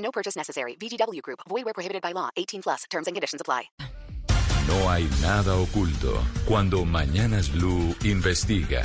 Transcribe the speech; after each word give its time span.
No 0.00 0.10
purchase 0.10 0.36
necessary. 0.36 0.74
VGW 0.74 1.22
Group. 1.22 1.40
Void 1.48 1.64
where 1.64 1.74
prohibited 1.74 2.02
by 2.02 2.12
law. 2.12 2.30
18 2.36 2.62
plus. 2.62 2.84
Terms 2.90 3.06
and 3.06 3.14
conditions 3.14 3.40
apply. 3.40 3.70
No 4.68 4.88
hay 4.88 5.08
nada 5.20 5.56
oculto 5.56 6.22
cuando 6.46 6.84
Mañanas 6.84 7.50
Blue 7.50 7.94
investiga. 8.04 8.82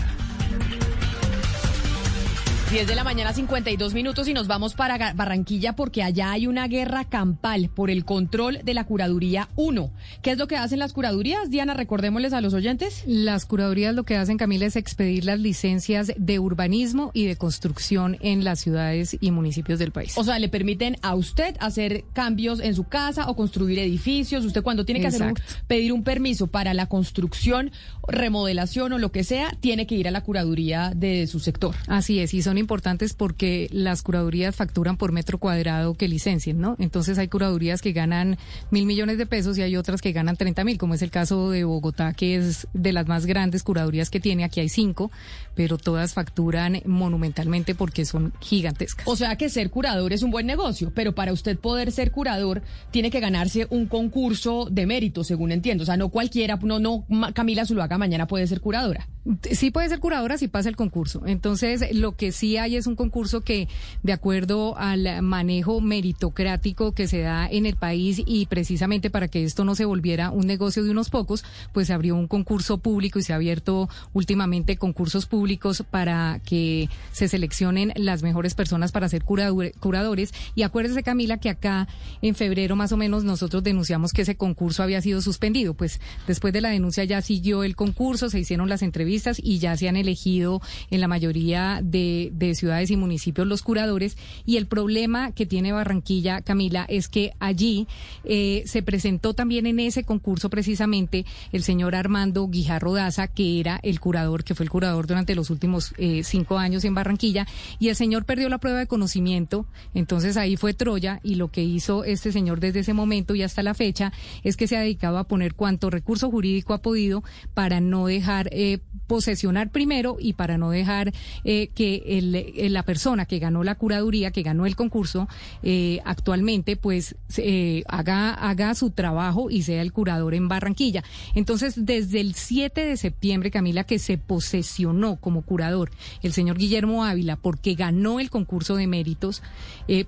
10 2.72 2.88
de 2.88 2.96
la 2.96 3.04
mañana, 3.04 3.32
52 3.32 3.94
minutos 3.94 4.28
y 4.28 4.34
nos 4.34 4.48
vamos 4.48 4.74
para 4.74 5.14
Barranquilla 5.14 5.76
porque 5.76 6.02
allá 6.02 6.32
hay 6.32 6.48
una 6.48 6.68
guerra 6.68 7.06
campal 7.06 7.70
por 7.70 7.92
el 7.92 8.06
control 8.06 8.60
de 8.64 8.74
la 8.74 8.86
curaduría 8.86 9.50
1. 9.56 9.92
¿Qué 10.24 10.32
es 10.32 10.40
lo 10.40 10.48
que 10.48 10.58
hacen 10.58 10.80
las 10.80 10.92
curadurías? 10.92 11.52
Diana, 11.52 11.76
recordémosles 11.76 12.34
a 12.34 12.42
los 12.42 12.56
oyentes. 12.56 13.04
Las 13.06 13.46
curadurías 13.46 13.94
lo 13.94 14.04
que 14.04 14.18
hacen, 14.18 14.38
Camila, 14.38 14.66
es 14.66 14.76
expedir 14.78 15.26
las 15.26 15.40
licencias 15.40 16.12
de 16.18 16.40
urbanismo 16.40 17.12
y 17.14 17.26
de 17.28 17.36
construcción 17.36 18.18
en 18.22 18.44
las 18.44 18.62
ciudades 18.62 19.16
y 19.22 19.30
municipios 19.30 19.78
del 19.78 19.92
país. 19.92 20.18
O 20.18 20.24
sea, 20.24 20.40
le 20.40 20.50
permiten 20.50 20.98
a 21.04 21.14
usted 21.14 21.56
hacer 21.60 22.04
cambios 22.14 22.60
en 22.60 22.74
su 22.74 22.86
casa 22.86 23.30
o 23.30 23.36
construir 23.36 23.78
edificios. 23.78 24.44
Usted 24.44 24.64
cuando 24.64 24.86
tiene 24.86 25.02
que 25.02 25.08
hacer 25.08 25.34
pedir 25.68 25.94
un 25.94 26.04
permiso 26.04 26.48
para 26.48 26.74
la 26.74 26.88
construcción, 26.88 27.72
remodelación 28.08 28.92
o 28.94 28.98
lo 28.98 29.12
que 29.12 29.24
sea, 29.24 29.56
tiene 29.60 29.86
que 29.86 29.96
ir 29.96 30.08
a 30.08 30.12
la 30.12 30.22
curaduría 30.22 30.92
de 30.96 31.28
su 31.28 31.40
sector. 31.40 31.76
Así 31.88 32.20
es, 32.20 32.34
y 32.34 32.42
son 32.42 32.55
importantes 32.60 33.14
porque 33.14 33.68
las 33.72 34.02
curadurías 34.02 34.56
facturan 34.56 34.98
por 34.98 35.12
metro 35.12 35.38
cuadrado 35.38 35.96
que 35.96 36.08
licencien, 36.08 36.60
¿no? 36.60 36.76
Entonces 36.80 37.18
hay 37.18 37.28
curadurías 37.28 37.82
que 37.82 37.92
ganan 37.92 38.38
mil 38.72 38.86
millones 38.86 39.18
de 39.18 39.26
pesos 39.26 39.58
y 39.58 39.62
hay 39.62 39.78
otras 39.78 40.02
que 40.02 40.12
ganan 40.12 40.38
30 40.38 40.64
mil, 40.64 40.78
como 40.78 40.94
es 40.94 41.02
el 41.02 41.12
caso 41.12 41.50
de 41.50 41.64
Bogotá, 41.64 42.14
que 42.14 42.36
es 42.36 42.68
de 42.74 42.94
las 42.94 43.08
más 43.08 43.26
grandes 43.26 43.64
curadurías 43.64 44.10
que 44.10 44.20
tiene. 44.20 44.44
Aquí 44.44 44.60
hay 44.60 44.70
cinco, 44.70 45.12
pero 45.56 45.78
todas 45.78 46.14
facturan 46.14 46.82
monumentalmente 46.86 47.76
porque 47.76 48.06
son 48.06 48.34
gigantescas. 48.40 49.08
O 49.08 49.16
sea 49.16 49.36
que 49.38 49.50
ser 49.50 49.70
curador 49.70 50.14
es 50.14 50.24
un 50.24 50.32
buen 50.32 50.46
negocio, 50.46 50.92
pero 50.94 51.16
para 51.16 51.34
usted 51.34 51.58
poder 51.58 51.92
ser 51.92 52.12
curador 52.12 52.62
tiene 52.92 53.10
que 53.10 53.20
ganarse 53.20 53.68
un 53.70 53.88
concurso 53.88 54.68
de 54.70 54.86
mérito, 54.86 55.24
según 55.24 55.52
entiendo. 55.52 55.84
O 55.84 55.86
sea, 55.86 55.98
no 55.98 56.10
cualquiera, 56.10 56.58
no, 56.62 56.80
no 56.80 57.06
Camila 57.34 57.66
Zuluaga 57.66 57.98
mañana 57.98 58.28
puede 58.28 58.48
ser 58.48 58.62
curadora. 58.62 59.08
Sí 59.52 59.72
puede 59.72 59.90
ser 59.90 60.00
curadora 60.00 60.38
si 60.38 60.48
pasa 60.48 60.70
el 60.70 60.76
concurso. 60.76 61.24
Entonces, 61.26 61.96
lo 61.96 62.16
que 62.16 62.32
sí 62.32 62.45
hay 62.58 62.76
es 62.76 62.88
un 62.88 62.96
concurso 62.96 63.42
que, 63.42 63.68
de 64.04 64.14
acuerdo 64.14 64.78
al 64.78 65.22
manejo 65.22 65.82
meritocrático 65.82 66.94
que 66.94 67.08
se 67.08 67.22
da 67.22 67.48
en 67.50 67.66
el 67.66 67.76
país 67.76 68.22
y 68.26 68.46
precisamente 68.46 69.10
para 69.10 69.28
que 69.28 69.44
esto 69.44 69.66
no 69.66 69.76
se 69.76 69.86
volviera 69.86 70.30
un 70.30 70.46
negocio 70.48 70.84
de 70.84 70.92
unos 70.92 71.10
pocos, 71.10 71.44
pues 71.74 71.88
se 71.88 71.94
abrió 71.94 72.16
un 72.16 72.28
concurso 72.28 72.78
público 72.78 73.20
y 73.20 73.24
se 73.24 73.34
ha 73.34 73.38
abierto 73.38 73.90
últimamente 74.14 74.78
concursos 74.78 75.26
públicos 75.26 75.84
para 75.90 76.40
que 76.46 76.90
se 77.12 77.28
seleccionen 77.28 77.92
las 77.96 78.24
mejores 78.24 78.54
personas 78.56 78.92
para 78.92 79.10
ser 79.10 79.24
curadores. 79.24 80.34
Y 80.56 80.64
acuérdese, 80.64 81.04
Camila, 81.04 81.38
que 81.38 81.50
acá 81.50 81.88
en 82.22 82.36
febrero 82.36 82.76
más 82.76 82.92
o 82.92 82.98
menos 82.98 83.24
nosotros 83.24 83.64
denunciamos 83.64 84.12
que 84.12 84.22
ese 84.22 84.36
concurso 84.36 84.84
había 84.84 85.02
sido 85.02 85.22
suspendido. 85.22 85.74
Pues 85.74 86.00
después 86.28 86.54
de 86.54 86.62
la 86.62 86.70
denuncia 86.70 87.04
ya 87.04 87.22
siguió 87.22 87.64
el 87.64 87.76
concurso, 87.76 88.30
se 88.30 88.40
hicieron 88.40 88.70
las 88.70 88.82
entrevistas 88.82 89.40
y 89.42 89.60
ya 89.60 89.76
se 89.78 89.90
han 89.90 89.96
elegido 89.96 90.62
en 90.90 91.02
la 91.02 91.08
mayoría 91.08 91.80
de, 91.84 92.32
ciudades 92.56 92.92
y 92.92 92.98
municipios 92.98 93.48
los 93.48 93.62
curadores. 93.62 94.18
Y 94.46 94.58
el 94.58 94.68
problema 94.68 95.32
que 95.32 95.46
tiene 95.46 95.72
Barranquilla, 95.72 96.42
Camila, 96.42 96.86
es 96.90 97.08
que 97.08 97.34
allí 97.40 97.88
eh, 98.24 98.64
se 98.66 98.84
presentó 98.84 99.34
también 99.34 99.66
en 99.66 99.80
ese 99.80 100.04
concurso 100.04 100.50
precisamente 100.50 101.26
el 101.52 101.64
señor 101.64 101.96
Armando 101.96 102.48
Guijarro 102.48 102.94
Daza, 102.94 103.28
que 103.28 103.60
era 103.60 103.80
el 103.84 104.00
curador, 104.00 104.44
que 104.44 104.56
fue 104.56 104.64
el 104.64 104.70
curador 104.70 105.08
durante 105.08 105.36
los 105.36 105.50
últimos 105.50 105.94
eh, 105.98 106.24
cinco 106.24 106.58
años 106.58 106.84
en 106.86 106.94
Barranquilla, 106.94 107.48
y 107.80 107.90
el 107.90 107.96
señor 107.96 108.26
perdió 108.26 108.50
la 108.50 108.58
prueba 108.58 108.80
de 108.80 108.88
conocimiento, 108.88 109.66
entonces 109.94 110.38
ahí 110.38 110.58
fue 110.58 110.74
Troya, 110.74 111.20
y 111.24 111.36
lo 111.36 111.50
que 111.50 111.64
hizo 111.64 112.04
este 112.04 112.32
señor 112.32 112.60
desde 112.60 112.82
ese 112.82 112.94
momento 112.94 113.36
y 113.36 113.44
hasta 113.44 113.64
la 113.64 113.74
fecha 113.74 114.12
es 114.44 114.58
que 114.58 114.68
se 114.68 114.78
ha 114.78 114.82
dedicado 114.82 115.18
a 115.18 115.26
poner 115.26 115.56
cuanto 115.56 115.90
recurso 115.90 116.30
jurídico 116.30 116.74
ha 116.74 116.82
podido 116.82 117.24
para 117.54 117.80
no 117.80 118.08
dejar 118.08 118.50
eh, 118.52 118.80
posesionar 119.08 119.72
primero 119.72 120.18
y 120.20 120.34
para 120.34 120.58
no 120.58 120.72
dejar 120.72 121.14
eh, 121.44 121.70
que 121.74 122.04
el, 122.08 122.25
la 122.32 122.84
persona 122.84 123.26
que 123.26 123.40
ganó 123.40 123.64
la 123.64 123.76
curaduría, 123.76 124.32
que 124.32 124.44
ganó 124.44 124.66
el 124.66 124.76
concurso, 124.76 125.28
eh, 125.64 126.00
actualmente 126.06 126.76
pues 126.76 127.16
eh, 127.38 127.84
haga, 127.88 128.34
haga 128.34 128.76
su 128.76 128.92
trabajo 128.92 129.50
y 129.50 129.64
sea 129.64 129.82
el 129.82 129.94
curador 129.94 130.34
en 130.34 130.48
Barranquilla. 130.48 131.04
Entonces, 131.34 131.86
desde 131.86 132.22
el 132.22 132.36
7 132.36 132.86
de 132.86 132.98
septiembre, 132.98 133.52
Camila, 133.52 133.84
que 133.84 134.00
se 134.00 134.18
posesionó 134.18 135.18
como 135.18 135.42
curador 135.42 135.92
el 136.22 136.34
señor 136.34 136.58
Guillermo 136.58 137.04
Ávila 137.06 137.36
porque 137.36 137.76
ganó 137.76 138.20
el 138.20 138.30
concurso 138.30 138.76
de 138.76 138.88
méritos, 138.88 139.42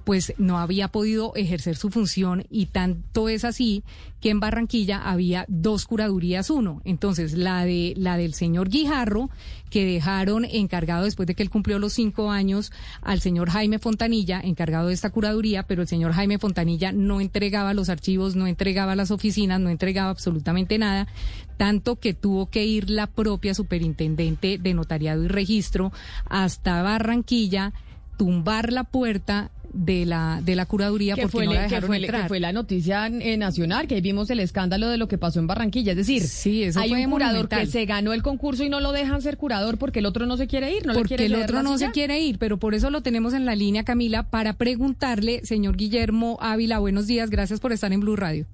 pues 0.03 0.34
no 0.38 0.57
había 0.57 0.88
podido 0.88 1.34
ejercer 1.35 1.75
su 1.75 1.89
función 1.89 2.45
y 2.49 2.67
tanto 2.67 3.29
es 3.29 3.45
así 3.45 3.84
que 4.22 4.29
en 4.29 4.39
Barranquilla 4.39 5.01
había 5.03 5.45
dos 5.47 5.85
curadurías, 5.85 6.49
uno. 6.49 6.81
Entonces, 6.85 7.34
la 7.34 7.66
de 7.66 7.94
la 7.97 8.17
del 8.17 8.34
señor 8.34 8.69
Guijarro, 8.69 9.29
que 9.69 9.85
dejaron 9.85 10.45
encargado 10.45 11.03
después 11.05 11.28
de 11.28 11.35
que 11.35 11.44
él 11.44 11.50
cumplió 11.50 11.79
los 11.79 11.94
cinco 11.94 12.31
años 12.31 12.72
al 13.01 13.22
señor 13.22 13.50
Jaime 13.50 13.79
Fontanilla, 13.79 14.39
encargado 14.41 14.88
de 14.88 14.94
esta 14.94 15.09
curaduría, 15.09 15.63
pero 15.63 15.81
el 15.81 15.88
señor 15.88 16.13
Jaime 16.13 16.39
Fontanilla 16.39 16.91
no 16.91 17.22
entregaba 17.22 17.73
los 17.73 17.89
archivos, 17.89 18.35
no 18.35 18.47
entregaba 18.47 18.95
las 18.95 19.11
oficinas, 19.11 19.59
no 19.59 19.69
entregaba 19.69 20.09
absolutamente 20.09 20.78
nada, 20.78 21.07
tanto 21.57 21.97
que 21.97 22.13
tuvo 22.13 22.50
que 22.50 22.66
ir 22.66 22.89
la 22.89 23.07
propia 23.07 23.53
superintendente 23.53 24.57
de 24.57 24.73
notariado 24.73 25.23
y 25.23 25.28
registro 25.28 25.91
hasta 26.25 26.81
Barranquilla, 26.81 27.73
tumbar 28.17 28.72
la 28.72 28.84
puerta 28.84 29.51
de 29.73 30.05
la 30.05 30.41
de 30.44 30.55
la 30.55 30.66
curaduría 30.66 31.16
porque 31.16 31.29
fue, 31.29 31.45
no 31.45 31.53
la 31.53 31.63
dejaron 31.63 31.88
fue, 31.88 31.97
entrar. 31.97 32.23
Que 32.23 32.28
fue 32.28 32.39
la 32.39 32.51
noticia 32.51 33.07
eh, 33.07 33.38
nacional 33.38 33.88
que 33.88 33.95
ahí 33.95 34.01
vimos 34.01 34.29
el 34.29 34.39
escándalo 34.39 34.89
de 34.89 34.97
lo 34.97 35.07
que 35.07 35.17
pasó 35.17 35.39
en 35.39 35.47
Barranquilla, 35.47 35.91
es 35.91 35.97
decir, 35.97 36.22
sí, 36.23 36.63
eso 36.63 36.79
hay 36.79 36.91
un 36.94 37.11
curador 37.11 37.47
que 37.50 37.66
se 37.66 37.85
ganó 37.85 38.13
el 38.13 38.23
concurso 38.23 38.63
y 38.63 38.69
no 38.69 38.79
lo 38.79 38.91
dejan 38.91 39.22
ser 39.22 39.38
curador 39.38 39.78
porque 39.78 40.00
el 40.00 40.05
otro 40.05 40.25
no 40.25 40.38
se 40.38 40.47
quiere 40.47 40.75
ir, 40.75 40.85
no 40.85 40.94
porque 40.94 41.16
le 41.16 41.25
quiere 41.25 41.35
el 41.35 41.44
otro 41.44 41.63
no 41.63 41.78
se 41.78 41.91
quiere 41.91 42.19
ir, 42.19 42.38
pero 42.39 42.57
por 42.57 42.75
eso 42.75 42.89
lo 42.89 43.01
tenemos 43.01 43.33
en 43.33 43.45
la 43.45 43.55
línea 43.55 43.83
Camila 43.83 44.23
para 44.23 44.53
preguntarle, 44.53 45.45
señor 45.45 45.78
Guillermo 45.78 46.38
Ávila, 46.41 46.79
buenos 46.79 47.07
días, 47.07 47.29
gracias 47.29 47.59
por 47.59 47.72
estar 47.72 47.91
en 47.94 47.99
Blue 47.99 48.16
Radio. 48.16 48.45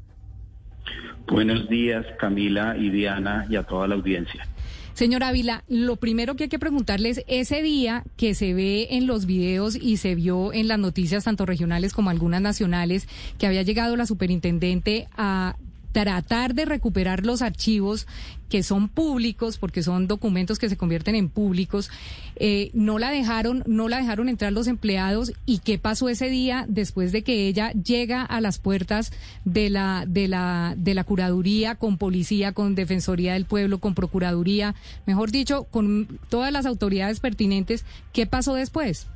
Buenos 1.28 1.70
días, 1.70 2.06
Camila 2.20 2.76
y 2.78 2.90
Diana 2.90 3.46
y 3.50 3.56
a 3.56 3.64
toda 3.64 3.88
la 3.88 3.96
audiencia. 3.96 4.46
Señor 4.94 5.24
Ávila, 5.24 5.64
lo 5.68 5.96
primero 5.96 6.36
que 6.36 6.44
hay 6.44 6.50
que 6.50 6.60
preguntarle 6.60 7.10
es 7.10 7.24
ese 7.28 7.64
día 7.64 8.04
que 8.16 8.36
se 8.36 8.54
ve 8.54 8.90
en 8.92 9.08
los 9.08 9.26
videos 9.26 9.76
y 9.76 9.98
se 9.98 10.14
vio 10.14 10.54
en 10.54 10.68
las 10.68 10.78
noticias 10.78 11.24
tanto 11.24 11.48
regionales 11.48 11.94
como 11.94 12.12
algunas 12.12 12.42
nacionales 12.42 13.08
que 13.40 13.48
había 13.48 13.64
llegado 13.64 13.96
la 13.96 14.06
superintendente 14.06 15.08
a 15.18 15.56
tratar 15.94 16.54
de 16.56 16.66
recuperar 16.66 17.26
los 17.26 17.42
archivos 17.42 18.08
que 18.50 18.62
son 18.62 18.88
públicos, 18.88 19.58
porque 19.58 19.82
son 19.82 20.08
documentos 20.08 20.60
que 20.60 20.70
se 20.70 20.78
convierten 20.78 21.16
en 21.16 21.30
públicos, 21.30 21.90
eh, 22.36 22.70
no 22.74 23.00
la 23.00 23.10
dejaron, 23.10 23.64
no 23.66 23.90
la 23.90 23.98
dejaron 23.98 24.30
entrar 24.30 24.52
los 24.54 24.68
empleados. 24.68 25.34
Y 25.46 25.60
qué 25.60 25.80
pasó 25.80 26.10
ese 26.10 26.30
día 26.30 26.66
después 26.68 27.12
de 27.12 27.24
que 27.24 27.48
ella 27.48 27.72
llega 27.72 28.22
a 28.22 28.42
las 28.42 28.60
puertas 28.60 29.12
de 29.46 29.70
la, 29.70 30.06
de 30.08 30.28
la, 30.28 30.76
de 30.78 30.94
la 30.94 31.04
curaduría 31.04 31.76
con 31.76 31.98
policía, 31.98 32.52
con 32.52 32.76
defensoría 32.76 33.34
del 33.34 33.46
pueblo, 33.46 33.80
con 33.80 33.96
procuraduría, 33.96 34.76
mejor 35.08 35.32
dicho, 35.32 35.64
con 35.64 36.20
todas 36.30 36.52
las 36.52 36.66
autoridades 36.66 37.20
pertinentes, 37.20 37.86
¿qué 38.12 38.28
pasó 38.28 38.54
después? 38.54 39.08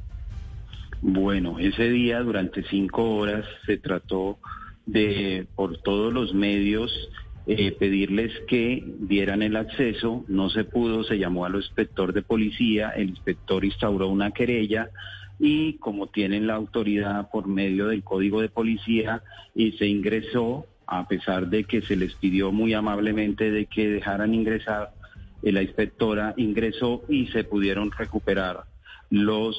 Bueno, 1.01 1.59
ese 1.59 1.89
día 1.89 2.21
durante 2.21 2.63
cinco 2.63 3.17
horas 3.17 3.45
se 3.67 3.77
trató 3.77 4.39
de 4.87 5.45
por 5.55 5.77
todos 5.77 6.11
los 6.11 6.33
medios 6.33 6.91
eh, 7.45 7.71
pedirles 7.71 8.33
que 8.47 8.83
dieran 8.99 9.41
el 9.41 9.55
acceso, 9.55 10.25
no 10.27 10.49
se 10.49 10.63
pudo, 10.63 11.03
se 11.03 11.17
llamó 11.17 11.45
al 11.45 11.55
inspector 11.55 12.11
de 12.11 12.21
policía, 12.21 12.89
el 12.89 13.09
inspector 13.09 13.63
instauró 13.63 14.07
una 14.07 14.31
querella 14.31 14.89
y 15.39 15.73
como 15.73 16.07
tienen 16.07 16.47
la 16.47 16.55
autoridad 16.55 17.29
por 17.29 17.47
medio 17.47 17.87
del 17.87 18.03
código 18.03 18.41
de 18.41 18.49
policía 18.49 19.21
y 19.53 19.73
se 19.73 19.87
ingresó, 19.87 20.65
a 20.87 21.07
pesar 21.07 21.47
de 21.47 21.65
que 21.65 21.81
se 21.81 21.95
les 21.95 22.15
pidió 22.15 22.51
muy 22.51 22.73
amablemente 22.73 23.51
de 23.51 23.65
que 23.65 23.89
dejaran 23.89 24.33
ingresar, 24.33 24.93
eh, 25.43 25.51
la 25.51 25.61
inspectora 25.61 26.33
ingresó 26.37 27.03
y 27.07 27.27
se 27.27 27.43
pudieron 27.43 27.91
recuperar 27.91 28.63
los 29.09 29.55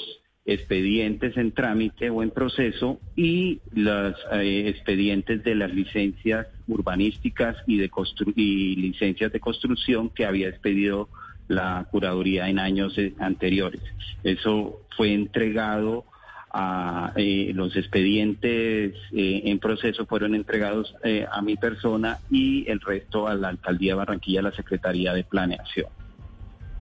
expedientes 0.49 1.37
en 1.37 1.53
trámite 1.53 2.09
o 2.09 2.23
en 2.23 2.31
proceso 2.31 2.99
y 3.15 3.61
los 3.71 4.17
eh, 4.33 4.65
expedientes 4.67 5.45
de 5.45 5.55
las 5.55 5.71
licencias 5.71 6.47
urbanísticas 6.67 7.57
y 7.67 7.77
de 7.77 7.91
y 8.35 8.77
licencias 8.77 9.31
de 9.31 9.41
construcción 9.41 10.09
que 10.09 10.25
había 10.25 10.49
expedido 10.49 11.11
la 11.49 11.87
curaduría 11.91 12.49
en 12.49 12.59
años 12.59 12.97
eh, 12.97 13.13
anteriores. 13.19 13.83
Eso 14.25 14.81
fue 14.97 15.13
entregado 15.13 16.07
a 16.51 17.13
eh, 17.17 17.53
los 17.55 17.77
expedientes 17.77 18.95
en 19.13 19.59
proceso 19.59 20.07
fueron 20.07 20.35
entregados 20.35 20.95
a 21.31 21.43
mi 21.43 21.57
persona 21.57 22.21
y 22.31 22.65
el 22.71 22.81
resto 22.81 23.29
a 23.29 23.35
la 23.35 23.49
alcaldía 23.49 23.93
de 23.93 23.97
Barranquilla, 23.99 24.41
a 24.41 24.45
la 24.45 24.53
Secretaría 24.53 25.13
de 25.13 25.25
Planeación. 25.25 25.89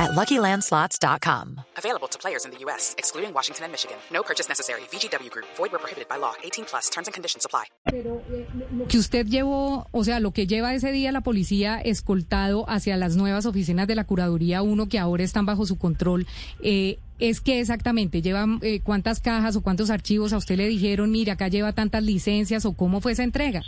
at 0.00 0.12
LuckyLandSlots.com. 0.12 1.60
Available 1.76 2.08
to 2.08 2.18
players 2.18 2.44
in 2.46 2.50
the 2.50 2.58
U.S., 2.64 2.94
excluding 2.96 3.32
Washington 3.34 3.64
and 3.64 3.72
Michigan. 3.72 3.98
No 4.10 4.22
purchase 4.22 4.48
necessary. 4.48 4.80
VGW 4.90 5.30
Group. 5.30 5.46
Void 5.56 5.72
where 5.72 5.78
prohibited 5.78 6.08
by 6.08 6.16
law. 6.16 6.32
18 6.42 6.64
plus. 6.64 6.88
Terms 6.88 7.08
and 7.08 7.14
conditions 7.14 7.44
apply. 7.44 7.64
Pero 7.84 8.22
eh, 8.30 8.46
lo 8.72 8.86
que 8.86 8.98
usted 8.98 9.26
llevó, 9.26 9.86
o 9.92 10.04
sea, 10.04 10.20
lo 10.20 10.32
que 10.32 10.46
lleva 10.46 10.74
ese 10.74 10.92
día 10.92 11.12
la 11.12 11.20
policía 11.20 11.80
escoltado 11.80 12.64
hacia 12.68 12.96
las 12.96 13.16
nuevas 13.16 13.46
oficinas 13.46 13.86
de 13.86 13.94
la 13.94 14.04
Curaduría 14.04 14.62
1 14.62 14.88
que 14.88 14.98
ahora 14.98 15.22
están 15.22 15.44
bajo 15.46 15.66
su 15.66 15.76
control, 15.78 16.26
eh, 16.62 16.98
es 17.18 17.40
que 17.40 17.60
exactamente 17.60 18.22
llevan 18.22 18.58
eh, 18.62 18.80
cuántas 18.82 19.20
cajas 19.20 19.56
o 19.56 19.62
cuántos 19.62 19.90
archivos 19.90 20.32
a 20.32 20.38
usted 20.38 20.56
le 20.56 20.68
dijeron, 20.68 21.10
mira, 21.10 21.34
acá 21.34 21.48
lleva 21.48 21.72
tantas 21.72 22.02
licencias 22.02 22.64
o 22.64 22.72
cómo 22.72 23.00
fue 23.00 23.12
esa 23.12 23.24
entrega. 23.24 23.62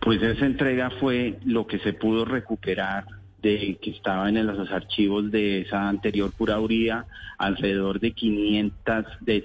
Pues 0.00 0.22
esa 0.22 0.46
entrega 0.46 0.90
fue 1.00 1.38
lo 1.44 1.66
que 1.66 1.78
se 1.80 1.92
pudo 1.92 2.24
recuperar 2.24 3.06
de 3.44 3.78
que 3.80 3.90
estaban 3.90 4.36
en 4.38 4.46
los 4.46 4.72
archivos 4.72 5.30
de 5.30 5.60
esa 5.60 5.88
anterior 5.88 6.32
curaduría, 6.32 7.06
alrededor 7.36 8.00
de 8.00 8.12
500, 8.12 9.04
de, 9.20 9.44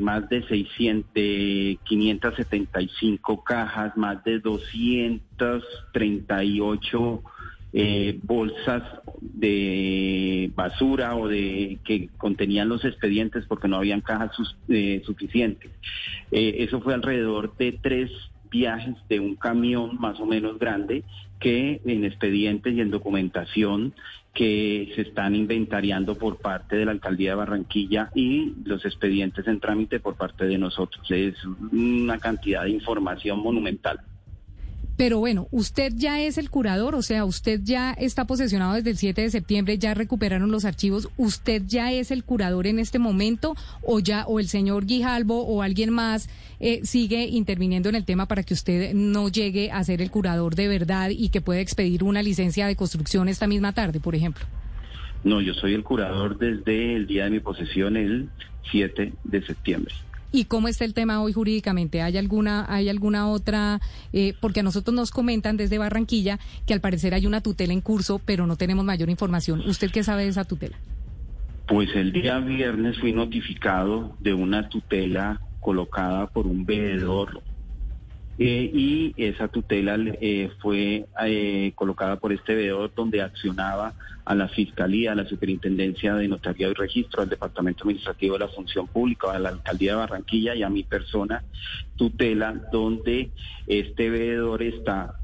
más 0.00 0.28
de 0.28 0.46
600, 0.46 1.14
de 1.14 1.78
575 1.84 3.42
cajas, 3.42 3.96
más 3.96 4.22
de 4.22 4.40
238 4.40 7.22
eh, 7.72 8.20
bolsas 8.22 8.82
de 9.20 10.50
basura 10.54 11.16
o 11.16 11.26
de 11.28 11.78
que 11.84 12.08
contenían 12.18 12.68
los 12.68 12.84
expedientes 12.84 13.46
porque 13.46 13.68
no 13.68 13.76
habían 13.76 14.02
cajas 14.02 14.32
eh, 14.68 15.00
suficientes. 15.06 15.70
Eh, 16.30 16.56
eso 16.58 16.82
fue 16.82 16.92
alrededor 16.92 17.56
de 17.56 17.72
tres 17.80 18.10
viajes 18.50 18.96
de 19.08 19.20
un 19.20 19.36
camión 19.36 19.98
más 19.98 20.18
o 20.20 20.26
menos 20.26 20.58
grande 20.58 21.04
que 21.38 21.80
en 21.84 22.04
expedientes 22.04 22.74
y 22.74 22.80
en 22.80 22.90
documentación 22.90 23.94
que 24.34 24.92
se 24.94 25.02
están 25.02 25.34
inventariando 25.34 26.16
por 26.16 26.36
parte 26.36 26.76
de 26.76 26.84
la 26.84 26.92
alcaldía 26.92 27.30
de 27.30 27.36
Barranquilla 27.36 28.10
y 28.14 28.54
los 28.64 28.84
expedientes 28.84 29.46
en 29.46 29.60
trámite 29.60 30.00
por 30.00 30.16
parte 30.16 30.46
de 30.46 30.58
nosotros. 30.58 31.04
Es 31.10 31.34
una 31.72 32.18
cantidad 32.18 32.64
de 32.64 32.70
información 32.70 33.40
monumental. 33.40 34.00
Pero 34.98 35.20
bueno, 35.20 35.46
usted 35.52 35.92
ya 35.94 36.20
es 36.20 36.38
el 36.38 36.50
curador, 36.50 36.96
o 36.96 37.02
sea, 37.02 37.24
usted 37.24 37.60
ya 37.62 37.92
está 37.92 38.26
posesionado 38.26 38.74
desde 38.74 38.90
el 38.90 38.96
7 38.96 39.22
de 39.22 39.30
septiembre, 39.30 39.78
ya 39.78 39.94
recuperaron 39.94 40.50
los 40.50 40.64
archivos, 40.64 41.08
¿usted 41.16 41.62
ya 41.68 41.92
es 41.92 42.10
el 42.10 42.24
curador 42.24 42.66
en 42.66 42.80
este 42.80 42.98
momento 42.98 43.54
o 43.82 44.00
ya 44.00 44.26
o 44.26 44.40
el 44.40 44.48
señor 44.48 44.86
Guijalbo 44.86 45.46
o 45.46 45.62
alguien 45.62 45.90
más 45.90 46.28
eh, 46.58 46.80
sigue 46.82 47.26
interviniendo 47.26 47.88
en 47.88 47.94
el 47.94 48.04
tema 48.04 48.26
para 48.26 48.42
que 48.42 48.54
usted 48.54 48.92
no 48.92 49.28
llegue 49.28 49.70
a 49.70 49.84
ser 49.84 50.02
el 50.02 50.10
curador 50.10 50.56
de 50.56 50.66
verdad 50.66 51.10
y 51.10 51.28
que 51.28 51.40
pueda 51.40 51.60
expedir 51.60 52.02
una 52.02 52.20
licencia 52.20 52.66
de 52.66 52.74
construcción 52.74 53.28
esta 53.28 53.46
misma 53.46 53.72
tarde, 53.72 54.00
por 54.00 54.16
ejemplo? 54.16 54.46
No, 55.22 55.40
yo 55.40 55.54
soy 55.54 55.74
el 55.74 55.84
curador 55.84 56.38
desde 56.38 56.96
el 56.96 57.06
día 57.06 57.22
de 57.22 57.30
mi 57.30 57.38
posesión, 57.38 57.96
el 57.96 58.30
7 58.72 59.12
de 59.22 59.46
septiembre. 59.46 59.94
¿Y 60.30 60.44
cómo 60.44 60.68
está 60.68 60.84
el 60.84 60.94
tema 60.94 61.22
hoy 61.22 61.32
jurídicamente? 61.32 62.02
¿Hay 62.02 62.18
alguna, 62.18 62.66
hay 62.68 62.88
alguna 62.88 63.28
otra? 63.28 63.80
Eh, 64.12 64.34
porque 64.40 64.60
a 64.60 64.62
nosotros 64.62 64.94
nos 64.94 65.10
comentan 65.10 65.56
desde 65.56 65.78
Barranquilla 65.78 66.38
que 66.66 66.74
al 66.74 66.80
parecer 66.80 67.14
hay 67.14 67.26
una 67.26 67.40
tutela 67.40 67.72
en 67.72 67.80
curso, 67.80 68.20
pero 68.24 68.46
no 68.46 68.56
tenemos 68.56 68.84
mayor 68.84 69.08
información. 69.08 69.60
¿Usted 69.66 69.90
qué 69.90 70.02
sabe 70.02 70.24
de 70.24 70.28
esa 70.28 70.44
tutela? 70.44 70.76
Pues 71.66 71.90
el 71.94 72.12
día 72.12 72.38
viernes 72.40 72.98
fui 72.98 73.12
notificado 73.12 74.16
de 74.20 74.34
una 74.34 74.68
tutela 74.68 75.40
colocada 75.60 76.26
por 76.28 76.46
un 76.46 76.64
veedor 76.64 77.42
eh, 78.40 78.70
y 78.72 79.14
esa 79.16 79.48
tutela 79.48 79.96
eh, 80.20 80.50
fue 80.60 81.06
eh, 81.24 81.72
colocada 81.74 82.16
por 82.16 82.32
este 82.32 82.54
veedor 82.54 82.92
donde 82.94 83.20
accionaba 83.20 83.94
a 84.24 84.34
la 84.34 84.46
Fiscalía, 84.48 85.10
a 85.10 85.14
la 85.16 85.26
Superintendencia 85.26 86.14
de 86.14 86.28
Notariado 86.28 86.72
y 86.72 86.76
Registro, 86.76 87.22
al 87.22 87.28
Departamento 87.28 87.82
Administrativo 87.82 88.34
de 88.34 88.40
la 88.40 88.48
Función 88.48 88.86
Pública, 88.86 89.32
a 89.32 89.40
la 89.40 89.48
Alcaldía 89.48 89.92
de 89.92 89.98
Barranquilla 89.98 90.54
y 90.54 90.62
a 90.62 90.68
mi 90.68 90.84
persona 90.84 91.42
tutela, 91.96 92.54
donde 92.70 93.30
este 93.66 94.08
veedor 94.08 94.62
está 94.62 95.14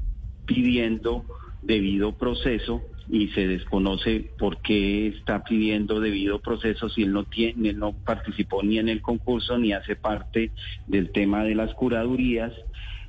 pidiendo 0.45 1.23
debido 1.61 2.17
proceso 2.17 2.81
y 3.09 3.29
se 3.29 3.47
desconoce 3.47 4.31
por 4.37 4.57
qué 4.57 5.07
está 5.07 5.43
pidiendo 5.43 6.01
debido 6.01 6.39
proceso 6.39 6.89
si 6.89 7.03
él 7.03 7.13
no 7.13 7.23
tiene, 7.23 7.71
no 7.71 7.93
participó 7.93 8.61
ni 8.61 8.79
en 8.79 8.89
el 8.89 9.01
concurso 9.01 9.57
ni 9.57 9.71
hace 9.71 9.95
parte 9.95 10.51
del 10.87 11.11
tema 11.11 11.43
de 11.43 11.55
las 11.55 11.73
curadurías 11.75 12.51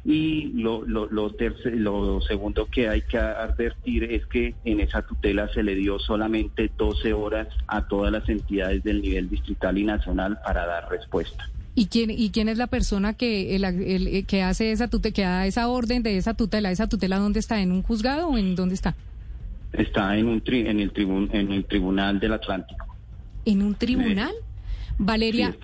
y 0.08 0.53
lo, 0.53 0.85
lo, 0.87 1.08
lo, 1.11 1.35
lo 1.64 2.20
segundo 2.20 2.67
que 2.67 2.88
hay 2.88 3.03
que 3.03 3.19
advertir 3.19 4.05
es 4.05 4.25
que 4.26 4.55
en 4.64 4.79
esa 4.79 5.03
tutela 5.03 5.49
se 5.53 5.64
le 5.64 5.75
dio 5.75 5.99
solamente 5.99 6.70
12 6.79 7.12
horas 7.12 7.49
a 7.67 7.88
todas 7.88 8.12
las 8.12 8.29
entidades 8.29 8.85
del 8.85 9.03
nivel 9.03 9.29
distrital 9.29 9.76
y 9.76 9.82
nacional 9.82 10.38
para 10.44 10.64
dar 10.64 10.88
respuesta. 10.88 11.50
¿Y 11.75 11.87
quién, 11.87 12.12
¿Y 12.12 12.31
quién 12.31 12.49
es 12.49 12.56
la 12.56 12.69
persona 12.69 13.14
que, 13.14 13.56
el, 13.56 14.26
que 14.26 14.43
hace 14.43 14.70
esa 14.70 14.87
tutela, 14.87 15.12
que 15.12 15.23
da 15.23 15.47
esa 15.47 15.67
orden 15.69 16.05
de 16.05 16.17
esa 16.19 16.35
tutela? 16.35 16.70
¿Esa 16.70 16.88
tutela 16.88 17.19
dónde 17.19 17.41
está? 17.41 17.61
¿En 17.61 17.73
un 17.73 17.82
juzgado 17.82 18.29
o 18.29 18.38
en 18.38 18.55
dónde 18.55 18.76
está? 18.76 18.94
Está 19.73 20.17
en, 20.17 20.29
un 20.29 20.41
en, 20.47 20.79
el, 20.79 20.93
tribun, 20.93 21.29
en 21.32 21.50
el 21.50 21.64
Tribunal 21.64 22.20
del 22.20 22.32
Atlántico. 22.32 22.87
¿En 23.45 23.61
un 23.61 23.75
tribunal? 23.75 24.33
Valeria, 24.99 25.55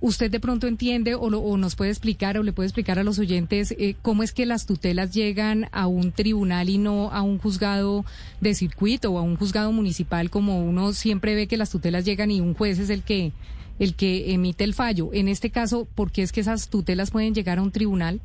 usted, 0.00 0.30
de 0.30 0.40
pronto 0.40 0.66
entiende 0.66 1.14
o, 1.14 1.56
nos 1.58 1.76
puede 1.76 1.90
explicar 1.90 2.38
o 2.38 2.42
le 2.42 2.52
puede 2.52 2.68
explicar 2.68 2.98
a 2.98 3.04
los 3.04 3.18
oyentes 3.18 3.74
eh, 3.78 3.96
cómo 4.00 4.22
es 4.22 4.32
que 4.32 4.46
las 4.46 4.64
tutelas 4.64 5.12
llegan 5.12 5.68
a 5.72 5.86
un 5.86 6.10
tribunal 6.10 6.70
y 6.70 6.78
no 6.78 7.10
a 7.10 7.20
un 7.20 7.38
juzgado 7.38 8.06
de 8.40 8.54
circuito 8.54 9.12
o 9.12 9.18
a 9.18 9.22
un 9.22 9.36
juzgado 9.36 9.72
municipal 9.72 10.30
como 10.30 10.64
uno 10.64 10.94
siempre 10.94 11.34
ve 11.34 11.46
que 11.46 11.58
las 11.58 11.70
tutelas 11.70 12.06
llegan 12.06 12.30
y 12.30 12.40
un 12.40 12.54
juez 12.54 12.78
es 12.78 12.88
el 12.88 13.02
que 13.02 13.32
el 13.78 13.94
que 13.94 14.32
emite 14.32 14.64
el 14.64 14.74
fallo. 14.74 15.10
En 15.12 15.28
este 15.28 15.50
caso, 15.50 15.86
¿por 15.94 16.10
qué 16.10 16.22
es 16.22 16.32
que 16.32 16.40
esas 16.40 16.68
tutelas 16.68 17.10
pueden 17.10 17.34
llegar 17.34 17.58
a 17.58 17.62
un 17.62 17.70
tribunal? 17.70 18.20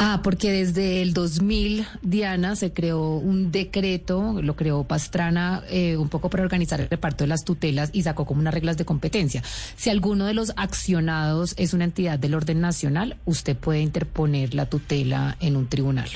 Ah, 0.00 0.20
porque 0.22 0.52
desde 0.52 1.02
el 1.02 1.12
2000, 1.12 1.84
Diana, 2.02 2.54
se 2.54 2.72
creó 2.72 3.16
un 3.16 3.50
decreto, 3.50 4.40
lo 4.40 4.54
creó 4.54 4.84
Pastrana 4.84 5.64
eh, 5.68 5.96
un 5.96 6.08
poco 6.08 6.30
para 6.30 6.44
organizar 6.44 6.80
el 6.80 6.88
reparto 6.88 7.24
de 7.24 7.28
las 7.28 7.44
tutelas 7.44 7.90
y 7.92 8.04
sacó 8.04 8.24
como 8.24 8.40
unas 8.40 8.54
reglas 8.54 8.76
de 8.76 8.84
competencia. 8.84 9.42
Si 9.76 9.90
alguno 9.90 10.26
de 10.26 10.34
los 10.34 10.52
accionados 10.56 11.54
es 11.56 11.74
una 11.74 11.82
entidad 11.82 12.16
del 12.16 12.36
orden 12.36 12.60
nacional, 12.60 13.16
usted 13.24 13.56
puede 13.56 13.80
interponer 13.80 14.54
la 14.54 14.66
tutela 14.66 15.36
en 15.40 15.56
un 15.56 15.66
tribunal. 15.66 16.08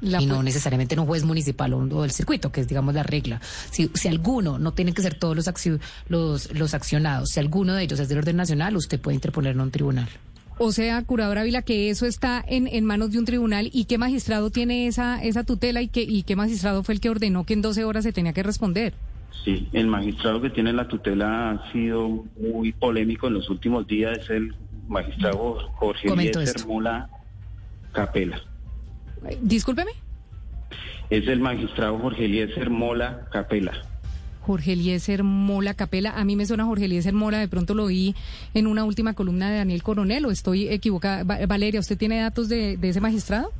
y 0.00 0.26
no 0.26 0.44
necesariamente 0.44 0.94
en 0.94 1.00
un 1.00 1.06
juez 1.06 1.24
municipal 1.24 1.74
o, 1.74 2.02
del 2.02 2.12
circuito, 2.12 2.52
que 2.52 2.60
es, 2.60 2.68
digamos, 2.68 2.94
la 2.94 3.02
regla. 3.02 3.40
Si, 3.72 3.90
si 3.94 4.06
alguno, 4.06 4.60
no 4.60 4.72
tienen 4.72 4.94
que 4.94 5.02
ser 5.02 5.14
todos 5.14 5.34
los, 5.34 5.46
los, 6.08 6.52
los 6.54 6.74
accionados, 6.74 7.30
si 7.30 7.40
alguno 7.40 7.74
de 7.74 7.82
ellos 7.82 7.98
es 7.98 8.08
del 8.08 8.18
orden 8.18 8.36
nacional, 8.36 8.76
usted 8.76 9.00
puede 9.00 9.16
interponerlo 9.16 9.62
en 9.62 9.66
un 9.66 9.72
tribunal. 9.72 10.08
O 10.58 10.72
sea, 10.72 11.02
curador 11.02 11.38
Ávila, 11.38 11.62
que 11.62 11.90
eso 11.90 12.06
está 12.06 12.42
en, 12.46 12.66
en 12.66 12.84
manos 12.84 13.10
de 13.10 13.18
un 13.18 13.26
tribunal 13.26 13.68
y 13.72 13.84
qué 13.84 13.98
magistrado 13.98 14.50
tiene 14.50 14.86
esa, 14.86 15.22
esa 15.22 15.44
tutela 15.44 15.82
y 15.82 15.88
qué, 15.88 16.02
y 16.02 16.22
qué 16.22 16.34
magistrado 16.34 16.82
fue 16.82 16.94
el 16.94 17.00
que 17.00 17.10
ordenó 17.10 17.44
que 17.44 17.52
en 17.52 17.62
12 17.62 17.84
horas 17.84 18.04
se 18.04 18.12
tenía 18.12 18.32
que 18.32 18.42
responder. 18.42 18.94
Sí, 19.44 19.68
el 19.72 19.86
magistrado 19.86 20.40
que 20.40 20.50
tiene 20.50 20.72
la 20.72 20.88
tutela 20.88 21.50
ha 21.50 21.72
sido 21.72 22.24
muy 22.38 22.72
polémico 22.72 23.28
en 23.28 23.34
los 23.34 23.50
últimos 23.50 23.86
días, 23.86 24.18
es 24.18 24.30
el 24.30 24.54
magistrado 24.88 25.68
Jorge 25.74 26.08
Eliezer 26.08 26.66
Mola 26.66 27.10
Capela. 27.92 28.40
Discúlpeme. 29.42 29.92
Es 31.10 31.28
el 31.28 31.40
magistrado 31.40 31.98
Jorge 31.98 32.24
Eliezer 32.24 32.70
Mola 32.70 33.28
Capela. 33.30 33.72
Jorge 34.46 34.74
Eliezer 34.74 35.24
Mola 35.24 35.74
Capela. 35.74 36.10
A 36.10 36.24
mí 36.24 36.36
me 36.36 36.46
suena 36.46 36.64
Jorge 36.64 36.84
Eliezer 36.84 37.12
Mola, 37.12 37.38
de 37.38 37.48
pronto 37.48 37.74
lo 37.74 37.86
vi 37.86 38.14
en 38.54 38.68
una 38.68 38.84
última 38.84 39.14
columna 39.14 39.50
de 39.50 39.56
Daniel 39.58 39.82
Coronel, 39.82 40.24
o 40.24 40.30
estoy 40.30 40.68
equivocada. 40.68 41.24
Valeria, 41.46 41.80
¿usted 41.80 41.98
tiene 41.98 42.20
datos 42.20 42.48
de, 42.48 42.78
ese 42.80 43.00
magistrado? 43.00 43.52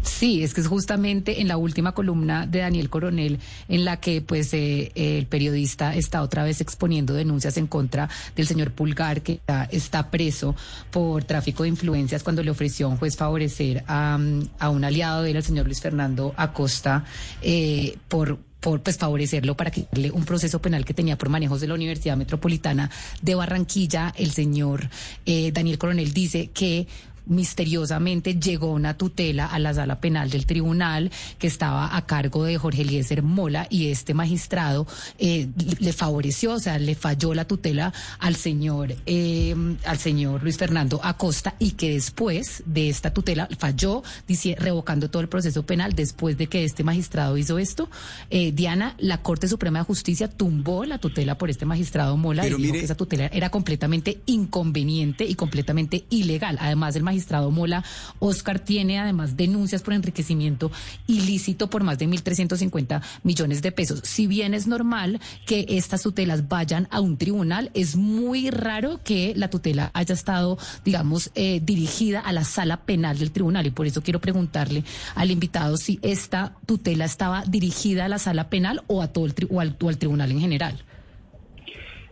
Sí, 0.00 0.42
es 0.42 0.52
que 0.52 0.60
es 0.60 0.66
justamente 0.66 1.40
en 1.40 1.48
la 1.48 1.56
última 1.56 1.92
columna 1.92 2.46
de 2.46 2.58
Daniel 2.58 2.90
Coronel 2.90 3.38
en 3.68 3.84
la 3.86 4.00
que 4.00 4.20
pues 4.20 4.52
eh, 4.52 4.92
el 4.94 5.26
periodista 5.26 5.94
está 5.94 6.22
otra 6.22 6.44
vez 6.44 6.60
exponiendo 6.60 7.14
denuncias 7.14 7.56
en 7.56 7.66
contra 7.66 8.10
del 8.36 8.46
señor 8.46 8.72
Pulgar 8.72 9.22
que 9.22 9.40
está, 9.70 10.10
preso 10.10 10.54
por 10.90 11.24
tráfico 11.24 11.62
de 11.62 11.70
influencias 11.70 12.22
cuando 12.22 12.42
le 12.42 12.50
ofreció 12.50 12.86
a 12.86 12.90
un 12.90 12.98
juez 12.98 13.16
favorecer 13.16 13.82
a, 13.86 14.18
un 14.18 14.84
aliado 14.84 15.22
de 15.22 15.30
él, 15.30 15.36
el 15.36 15.42
señor 15.42 15.64
Luis 15.64 15.80
Fernando 15.80 16.34
Acosta, 16.36 17.04
eh, 17.40 17.96
por 18.08 18.38
por 18.64 18.80
pues 18.80 18.96
favorecerlo 18.96 19.58
para 19.58 19.70
quitarle 19.70 20.10
un 20.10 20.24
proceso 20.24 20.58
penal 20.58 20.86
que 20.86 20.94
tenía 20.94 21.18
por 21.18 21.28
manejos 21.28 21.60
de 21.60 21.66
la 21.66 21.74
Universidad 21.74 22.16
Metropolitana 22.16 22.90
de 23.20 23.34
Barranquilla. 23.34 24.14
El 24.16 24.30
señor 24.30 24.88
eh, 25.26 25.52
Daniel 25.52 25.76
Coronel 25.76 26.14
dice 26.14 26.48
que 26.48 26.86
misteriosamente 27.26 28.38
llegó 28.38 28.72
una 28.72 28.96
tutela 28.96 29.46
a 29.46 29.58
la 29.58 29.74
sala 29.74 30.00
penal 30.00 30.30
del 30.30 30.46
tribunal 30.46 31.10
que 31.38 31.46
estaba 31.46 31.96
a 31.96 32.06
cargo 32.06 32.44
de 32.44 32.58
Jorge 32.58 32.82
Eliezer 32.82 33.22
Mola 33.22 33.66
y 33.70 33.88
este 33.88 34.14
magistrado 34.14 34.86
eh, 35.18 35.48
le 35.78 35.92
favoreció, 35.92 36.52
o 36.54 36.58
sea, 36.58 36.78
le 36.78 36.94
falló 36.94 37.34
la 37.34 37.46
tutela 37.46 37.92
al 38.18 38.36
señor, 38.36 38.94
eh, 39.06 39.54
al 39.84 39.98
señor 39.98 40.42
Luis 40.42 40.58
Fernando 40.58 41.00
Acosta 41.02 41.54
y 41.58 41.72
que 41.72 41.92
después 41.92 42.62
de 42.66 42.88
esta 42.88 43.12
tutela 43.12 43.48
falló, 43.58 44.02
dice, 44.28 44.56
revocando 44.58 45.10
todo 45.10 45.22
el 45.22 45.28
proceso 45.28 45.64
penal 45.64 45.94
después 45.94 46.36
de 46.36 46.46
que 46.46 46.64
este 46.64 46.84
magistrado 46.84 47.36
hizo 47.38 47.58
esto. 47.58 47.88
Eh, 48.30 48.52
Diana, 48.52 48.94
la 48.98 49.22
Corte 49.22 49.48
Suprema 49.48 49.80
de 49.80 49.84
Justicia 49.84 50.28
tumbó 50.28 50.84
la 50.84 50.98
tutela 50.98 51.38
por 51.38 51.50
este 51.50 51.64
magistrado 51.66 52.16
Mola 52.16 52.46
y 52.46 52.54
dijo 52.54 52.72
que 52.72 52.80
esa 52.80 52.96
tutela 52.96 53.26
era 53.26 53.50
completamente 53.50 54.20
inconveniente 54.26 55.24
y 55.24 55.34
completamente 55.34 56.04
ilegal. 56.10 56.58
Además, 56.60 56.96
el 56.96 57.02
magistrado 57.02 57.13
magistrado 57.14 57.52
Mola, 57.52 57.84
Oscar 58.18 58.58
tiene 58.58 58.98
además 58.98 59.36
denuncias 59.36 59.82
por 59.82 59.94
enriquecimiento 59.94 60.72
ilícito 61.06 61.70
por 61.70 61.84
más 61.84 61.98
de 61.98 62.08
1.350 62.08 63.00
millones 63.22 63.62
de 63.62 63.70
pesos. 63.70 64.00
Si 64.02 64.26
bien 64.26 64.52
es 64.52 64.66
normal 64.66 65.20
que 65.46 65.64
estas 65.68 66.02
tutelas 66.02 66.48
vayan 66.48 66.88
a 66.90 67.00
un 67.00 67.16
tribunal, 67.16 67.70
es 67.74 67.94
muy 67.94 68.50
raro 68.50 69.00
que 69.04 69.32
la 69.36 69.48
tutela 69.48 69.92
haya 69.94 70.12
estado, 70.12 70.58
digamos, 70.84 71.30
eh, 71.36 71.60
dirigida 71.62 72.18
a 72.18 72.32
la 72.32 72.44
sala 72.44 72.78
penal 72.84 73.18
del 73.18 73.30
tribunal. 73.30 73.66
Y 73.66 73.70
por 73.70 73.86
eso 73.86 74.02
quiero 74.02 74.20
preguntarle 74.20 74.82
al 75.14 75.30
invitado 75.30 75.76
si 75.76 76.00
esta 76.02 76.56
tutela 76.66 77.04
estaba 77.04 77.44
dirigida 77.44 78.06
a 78.06 78.08
la 78.08 78.18
sala 78.18 78.50
penal 78.50 78.82
o 78.88 79.02
a 79.02 79.08
todo 79.08 79.26
el 79.26 79.34
o 79.50 79.60
al 79.60 79.98
tribunal 79.98 80.32
en 80.32 80.40
general. 80.40 80.84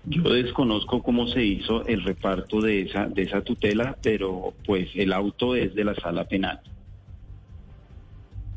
Yo 0.04 0.22
desconozco 0.32 1.02
cómo 1.02 1.28
se 1.28 1.44
hizo 1.44 1.86
el 1.86 2.02
reparto 2.02 2.60
de 2.60 2.82
esa, 2.82 3.06
de 3.06 3.22
esa 3.22 3.42
tutela, 3.42 3.96
pero 4.02 4.52
pues 4.66 4.88
el 4.94 5.12
auto 5.12 5.54
es 5.54 5.74
de 5.74 5.84
la 5.84 5.94
sala 5.94 6.26
penal. 6.26 6.60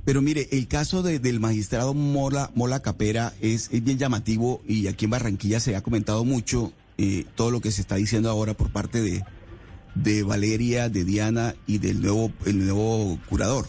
Pero 0.06 0.22
mire, 0.22 0.48
el 0.52 0.68
caso 0.68 1.02
del 1.02 1.40
magistrado 1.40 1.96
Mola, 1.96 2.52
Mola 2.54 2.82
Capera 2.82 3.34
es, 3.42 3.70
bien 3.84 3.98
llamativo 3.98 4.62
y 4.68 4.88
aquí 4.88 5.06
en 5.06 5.12
Barranquilla 5.12 5.60
se 5.60 5.76
ha 5.76 5.82
comentado 5.82 6.24
mucho 6.24 6.74
eh, 6.98 7.26
todo 7.36 7.50
lo 7.50 7.60
que 7.60 7.72
se 7.72 7.82
está 7.82 7.96
diciendo 7.96 8.30
ahora 8.30 8.54
por 8.54 8.70
parte 8.70 9.02
de, 9.02 9.24
de 9.96 10.22
Valeria, 10.22 10.90
de 10.90 11.06
Diana 11.06 11.56
y 11.66 11.80
del 11.80 12.02
nuevo, 12.02 12.32
el 12.46 12.60
nuevo 12.60 13.18
curador. 13.28 13.66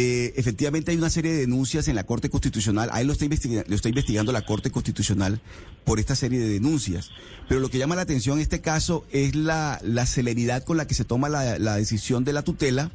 Eh, 0.00 0.32
efectivamente 0.36 0.92
hay 0.92 0.96
una 0.96 1.10
serie 1.10 1.32
de 1.32 1.38
denuncias 1.38 1.88
en 1.88 1.96
la 1.96 2.04
Corte 2.04 2.30
Constitucional, 2.30 2.88
ahí 2.92 3.04
lo 3.04 3.12
está, 3.12 3.24
investigando, 3.24 3.68
lo 3.68 3.74
está 3.74 3.88
investigando 3.88 4.30
la 4.30 4.46
Corte 4.46 4.70
Constitucional 4.70 5.40
por 5.84 5.98
esta 5.98 6.14
serie 6.14 6.38
de 6.38 6.48
denuncias. 6.48 7.10
Pero 7.48 7.58
lo 7.58 7.68
que 7.68 7.78
llama 7.78 7.96
la 7.96 8.02
atención 8.02 8.36
en 8.36 8.42
este 8.42 8.60
caso 8.60 9.04
es 9.10 9.34
la, 9.34 9.80
celeridad 10.06 10.62
con 10.62 10.76
la 10.76 10.86
que 10.86 10.94
se 10.94 11.04
toma 11.04 11.28
la, 11.28 11.74
decisión 11.74 12.22
de 12.22 12.32
la 12.32 12.42
tutela 12.42 12.92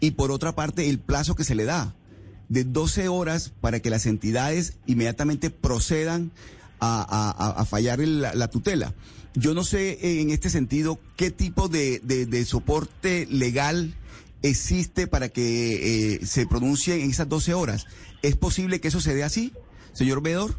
y 0.00 0.12
por 0.12 0.30
otra 0.30 0.54
parte 0.54 0.88
el 0.88 0.98
plazo 0.98 1.34
que 1.34 1.44
se 1.44 1.54
le 1.54 1.64
da 1.64 1.94
de 2.48 2.64
12 2.64 3.08
horas 3.08 3.52
para 3.60 3.80
que 3.80 3.90
las 3.90 4.06
entidades 4.06 4.78
inmediatamente 4.86 5.50
procedan 5.50 6.32
a, 6.80 7.62
fallar 7.68 7.98
la, 7.98 8.48
tutela. 8.48 8.94
Yo 9.34 9.52
no 9.52 9.64
sé 9.64 9.98
eh, 10.00 10.22
en 10.22 10.30
este 10.30 10.48
sentido 10.48 10.98
qué 11.16 11.30
tipo 11.30 11.68
de, 11.68 11.98
de 12.00 12.44
soporte 12.46 13.26
legal 13.30 13.94
existe 14.42 15.06
para 15.06 15.28
que 15.28 16.14
eh, 16.14 16.26
se 16.26 16.46
pronuncie 16.46 17.02
en 17.02 17.10
esas 17.10 17.28
12 17.28 17.54
horas. 17.54 17.86
¿Es 18.22 18.36
posible 18.36 18.80
que 18.80 18.88
eso 18.88 19.00
se 19.00 19.14
dé 19.14 19.24
así, 19.24 19.52
señor 19.92 20.22
Vedor? 20.22 20.54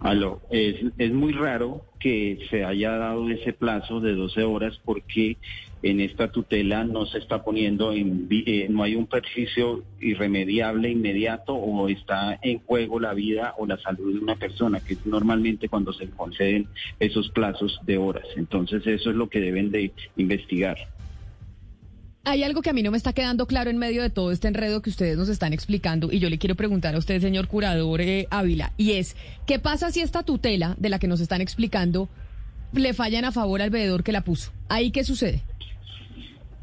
Aló, 0.00 0.40
es, 0.50 0.76
es 0.96 1.12
muy 1.12 1.32
raro 1.32 1.84
que 1.98 2.46
se 2.50 2.64
haya 2.64 2.92
dado 2.92 3.28
ese 3.30 3.52
plazo 3.52 4.00
de 4.00 4.14
12 4.14 4.44
horas 4.44 4.80
porque 4.84 5.36
en 5.82 6.00
esta 6.00 6.30
tutela 6.30 6.84
no 6.84 7.06
se 7.06 7.18
está 7.18 7.44
poniendo 7.44 7.92
en, 7.92 8.26
eh, 8.30 8.66
no 8.68 8.82
hay 8.82 8.96
un 8.96 9.06
perjuicio 9.06 9.84
irremediable 10.00 10.90
inmediato 10.90 11.54
o 11.54 11.88
está 11.88 12.38
en 12.42 12.58
juego 12.60 12.98
la 12.98 13.14
vida 13.14 13.54
o 13.58 13.66
la 13.66 13.78
salud 13.78 14.12
de 14.12 14.20
una 14.20 14.34
persona, 14.34 14.80
que 14.80 14.94
es 14.94 15.06
normalmente 15.06 15.68
cuando 15.68 15.92
se 15.92 16.08
conceden 16.10 16.66
esos 16.98 17.30
plazos 17.30 17.80
de 17.84 17.98
horas. 17.98 18.26
Entonces 18.36 18.86
eso 18.86 19.10
es 19.10 19.16
lo 19.16 19.28
que 19.28 19.40
deben 19.40 19.70
de 19.70 19.92
investigar. 20.16 20.76
Hay 22.24 22.42
algo 22.42 22.62
que 22.62 22.70
a 22.70 22.72
mí 22.72 22.82
no 22.82 22.90
me 22.90 22.96
está 22.96 23.12
quedando 23.12 23.46
claro 23.46 23.70
en 23.70 23.78
medio 23.78 24.02
de 24.02 24.10
todo 24.10 24.32
este 24.32 24.48
enredo 24.48 24.82
que 24.82 24.90
ustedes 24.90 25.16
nos 25.16 25.28
están 25.28 25.52
explicando 25.52 26.12
y 26.12 26.18
yo 26.18 26.28
le 26.28 26.38
quiero 26.38 26.56
preguntar 26.56 26.94
a 26.94 26.98
usted, 26.98 27.20
señor 27.20 27.48
curador 27.48 28.00
eh, 28.00 28.26
Ávila, 28.30 28.72
y 28.76 28.92
es, 28.92 29.16
¿qué 29.46 29.58
pasa 29.58 29.90
si 29.90 30.00
esta 30.00 30.22
tutela 30.22 30.74
de 30.78 30.90
la 30.90 30.98
que 30.98 31.08
nos 31.08 31.20
están 31.20 31.40
explicando 31.40 32.08
le 32.72 32.92
fallan 32.92 33.24
a 33.24 33.32
favor 33.32 33.62
al 33.62 33.70
veedor 33.70 34.02
que 34.02 34.12
la 34.12 34.22
puso? 34.22 34.50
¿Ahí 34.68 34.90
qué 34.90 35.04
sucede? 35.04 35.42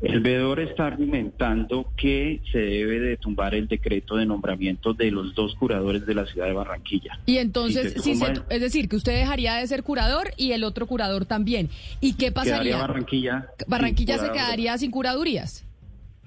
El 0.01 0.19
veedor 0.19 0.59
está 0.59 0.87
argumentando 0.87 1.91
que 1.95 2.41
se 2.51 2.59
debe 2.59 2.99
de 2.99 3.17
tumbar 3.17 3.55
el 3.55 3.67
decreto 3.67 4.17
de 4.17 4.25
nombramiento 4.25 4.93
de 4.93 5.09
los 5.09 5.33
dos 5.33 5.55
curadores 5.55 6.05
de 6.05 6.13
la 6.13 6.25
ciudad 6.25 6.47
de 6.47 6.53
Barranquilla. 6.53 7.19
Y 7.25 7.37
entonces, 7.37 7.95
es 7.95 8.61
decir, 8.61 8.89
que 8.89 8.97
usted 8.97 9.17
dejaría 9.17 9.55
de 9.55 9.67
ser 9.67 9.83
curador 9.83 10.31
y 10.37 10.51
el 10.51 10.63
otro 10.63 10.85
curador 10.85 11.25
también. 11.25 11.69
¿Y 12.01 12.13
qué 12.13 12.31
pasaría? 12.31 12.77
Barranquilla. 12.77 13.47
Barranquilla 13.67 14.17
se 14.17 14.31
quedaría 14.31 14.77
sin 14.77 14.91
curadurías. 14.91 15.65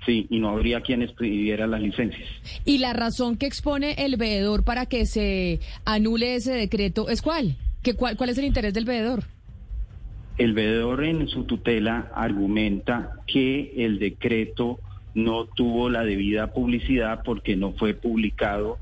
Sí, 0.06 0.26
y 0.30 0.38
no 0.38 0.48
habría 0.50 0.80
quien 0.80 1.02
expidiera 1.02 1.66
las 1.66 1.82
licencias. 1.82 2.28
¿Y 2.64 2.78
la 2.78 2.94
razón 2.94 3.36
que 3.36 3.46
expone 3.46 3.94
el 3.98 4.16
veedor 4.16 4.64
para 4.64 4.86
que 4.86 5.04
se 5.04 5.60
anule 5.84 6.36
ese 6.36 6.52
decreto 6.52 7.10
es 7.10 7.20
cuál? 7.20 7.56
¿Qué, 7.82 7.94
cuál, 7.94 8.16
¿Cuál 8.16 8.30
es 8.30 8.38
el 8.38 8.44
interés 8.44 8.72
del 8.72 8.86
veedor? 8.86 9.24
El 10.38 10.52
veedor 10.52 11.02
en 11.02 11.26
su 11.26 11.44
tutela 11.44 12.12
argumenta 12.14 13.10
que 13.26 13.72
el 13.76 13.98
decreto 13.98 14.78
no 15.12 15.46
tuvo 15.46 15.90
la 15.90 16.04
debida 16.04 16.52
publicidad 16.52 17.22
porque 17.24 17.56
no 17.56 17.72
fue 17.72 17.94
publicado, 17.94 18.78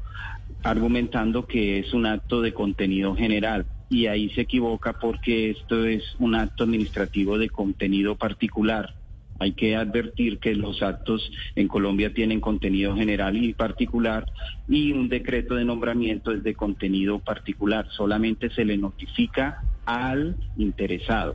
argumentando 0.63 1.47
que 1.47 1.79
es 1.79 1.95
un 1.95 2.05
acto 2.05 2.43
de 2.43 2.53
contenido 2.53 3.17
general. 3.17 3.65
Y 3.89 4.07
ahí 4.07 4.29
se 4.31 4.43
equivoca 4.43 4.93
porque 5.01 5.49
esto 5.49 5.87
es 5.87 6.03
un 6.19 6.35
acto 6.35 6.65
administrativo 6.65 7.39
de 7.39 7.49
contenido 7.49 8.17
particular. 8.17 8.95
Hay 9.39 9.53
que 9.53 9.77
advertir 9.77 10.39
que 10.39 10.55
los 10.55 10.83
actos 10.83 11.31
en 11.55 11.69
Colombia 11.69 12.13
tienen 12.13 12.41
contenido 12.41 12.95
general 12.97 13.35
y 13.43 13.55
particular 13.55 14.27
y 14.69 14.93
un 14.93 15.09
decreto 15.09 15.55
de 15.55 15.65
nombramiento 15.65 16.33
es 16.33 16.43
de 16.43 16.55
contenido 16.55 17.19
particular. 17.19 17.87
Solamente 17.91 18.51
se 18.51 18.67
le 18.67 18.77
notifica 18.77 19.63
al 19.87 20.37
interesado. 20.57 21.35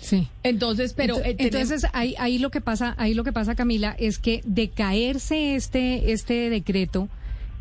Sí. 0.00 0.28
Entonces, 0.42 0.92
pero 0.94 1.18
eh, 1.18 1.36
entonces 1.38 1.86
ahí, 1.92 2.14
ahí 2.18 2.38
lo 2.38 2.50
que 2.50 2.60
pasa, 2.60 2.94
ahí 2.98 3.14
lo 3.14 3.24
que 3.24 3.32
pasa, 3.32 3.54
Camila, 3.54 3.96
es 3.98 4.18
que 4.18 4.42
de 4.44 4.68
caerse 4.68 5.56
este 5.56 6.12
este 6.12 6.50
decreto, 6.50 7.08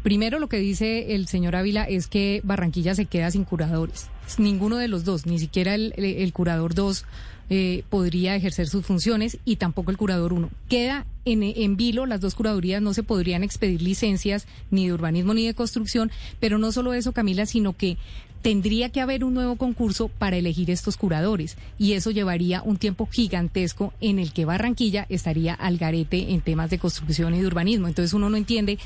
primero 0.03 0.39
lo 0.39 0.49
que 0.49 0.57
dice 0.57 1.15
el 1.15 1.27
señor 1.27 1.55
Ávila 1.55 1.85
es 1.85 2.07
que 2.07 2.41
Barranquilla 2.43 2.93
se 2.93 3.05
queda 3.05 3.31
sin 3.31 3.45
curadores. 3.45 4.09
Ninguno 4.37 4.77
de 4.77 4.87
los 4.87 5.05
dos, 5.05 5.25
ni 5.25 5.39
siquiera 5.39 5.75
el, 5.75 5.93
el 5.97 6.33
curador 6.33 6.73
2 6.73 7.05
eh, 7.47 7.83
podría 7.91 8.35
ejercer 8.35 8.67
sus 8.67 8.83
funciones 8.83 9.37
y 9.45 9.57
tampoco 9.57 9.91
el 9.91 9.97
curador 9.97 10.33
1. 10.33 10.49
Queda 10.67 11.05
en, 11.25 11.43
en 11.43 11.77
vilo, 11.77 12.07
las 12.07 12.19
dos 12.19 12.33
curadurías 12.33 12.81
no 12.81 12.95
se 12.95 13.03
podrían 13.03 13.43
expedir 13.43 13.83
licencias 13.83 14.47
ni 14.71 14.87
de 14.87 14.93
urbanismo 14.93 15.35
ni 15.35 15.45
de 15.45 15.53
construcción, 15.53 16.09
pero 16.39 16.57
no 16.57 16.71
solo 16.71 16.95
eso, 16.95 17.11
Camila, 17.11 17.45
sino 17.45 17.73
que 17.73 17.97
tendría 18.45 18.89
que 18.89 19.01
haber 19.01 19.23
un 19.23 19.33
nuevo 19.33 19.55
concurso 19.55 20.07
para 20.07 20.37
elegir 20.37 20.69
estos 20.69 20.97
curadores 20.97 21.57
y 21.79 21.93
eso 21.93 22.11
llevaría 22.11 22.61
un 22.61 22.77
tiempo 22.77 23.07
gigantesco 23.11 23.91
en 24.01 24.19
el 24.19 24.33
que 24.33 24.45
Barranquilla 24.45 25.07
estaría 25.09 25.55
al 25.55 25.79
garete 25.79 26.31
en 26.31 26.41
temas 26.41 26.69
de 26.69 26.77
construcción 26.77 27.33
y 27.33 27.39
de 27.39 27.47
urbanismo. 27.47 27.87
Entonces 27.87 28.13
uno 28.13 28.29
no 28.29 28.37
entiende 28.37 28.77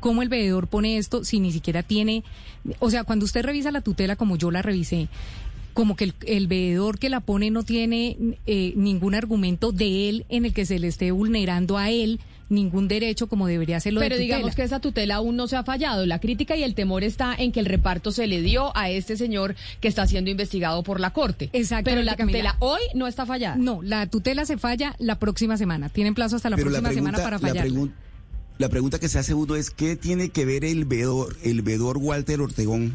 cómo 0.00 0.20
el 0.20 0.28
veedor 0.28 0.66
pone 0.66 0.98
esto 0.98 1.24
si 1.24 1.40
ni 1.40 1.50
siquiera 1.50 1.82
tiene, 1.82 2.24
o 2.78 2.90
sea, 2.90 3.04
cuando 3.04 3.24
usted 3.24 3.42
revisa 3.42 3.70
la 3.70 3.80
tutela 3.80 4.16
como 4.16 4.36
yo 4.36 4.50
la 4.50 4.60
revisé, 4.60 5.08
como 5.72 5.96
que 5.96 6.12
el, 6.26 6.46
veedor 6.46 6.98
que 6.98 7.08
la 7.08 7.20
pone 7.20 7.50
no 7.50 7.62
tiene 7.62 8.18
eh, 8.44 8.74
ningún 8.76 9.14
argumento 9.14 9.72
de 9.72 10.10
él 10.10 10.26
en 10.28 10.44
el 10.44 10.52
que 10.52 10.66
se 10.66 10.78
le 10.78 10.88
esté 10.88 11.10
vulnerando 11.10 11.78
a 11.78 11.90
él 11.90 12.20
ningún 12.48 12.86
derecho 12.88 13.26
como 13.28 13.46
debería 13.46 13.80
ser 13.80 13.92
lo 13.92 14.00
Pero 14.00 14.14
de 14.16 14.22
digamos 14.22 14.54
que 14.54 14.62
esa 14.62 14.80
tutela 14.80 15.16
aún 15.16 15.34
no 15.36 15.48
se 15.48 15.56
ha 15.56 15.64
fallado. 15.64 16.06
La 16.06 16.20
crítica 16.20 16.54
y 16.56 16.62
el 16.62 16.74
temor 16.74 17.02
está 17.04 17.34
en 17.36 17.50
que 17.52 17.60
el 17.60 17.66
reparto 17.66 18.12
se 18.12 18.26
le 18.26 18.40
dio 18.40 18.76
a 18.76 18.88
este 18.90 19.16
señor 19.16 19.56
que 19.80 19.88
está 19.88 20.06
siendo 20.06 20.30
investigado 20.30 20.82
por 20.82 21.00
la 21.00 21.12
corte. 21.12 21.50
Exactamente, 21.52 21.90
Pero 21.90 22.02
la 22.04 22.16
Camila. 22.16 22.38
tutela 22.38 22.56
hoy 22.60 22.80
no 22.94 23.06
está 23.08 23.26
fallada. 23.26 23.56
No, 23.56 23.82
la 23.82 24.06
tutela 24.06 24.44
se 24.46 24.58
falla 24.58 24.94
la 24.98 25.18
próxima 25.18 25.56
semana. 25.56 25.88
Tienen 25.88 26.14
plazo 26.14 26.36
hasta 26.36 26.48
la 26.50 26.56
Pero 26.56 26.70
próxima 26.70 26.92
semana 26.92 27.18
para 27.18 27.30
la, 27.32 27.38
fallar. 27.40 27.66
la 28.58 28.68
pregunta 28.68 28.98
que 28.98 29.08
se 29.08 29.18
hace 29.18 29.34
uno 29.34 29.56
es 29.56 29.70
¿qué 29.70 29.96
tiene 29.96 30.28
que 30.30 30.44
ver 30.44 30.64
el 30.64 30.84
vedor, 30.84 31.36
el 31.42 31.62
vedor 31.62 31.98
Walter 31.98 32.40
Ortegón 32.40 32.94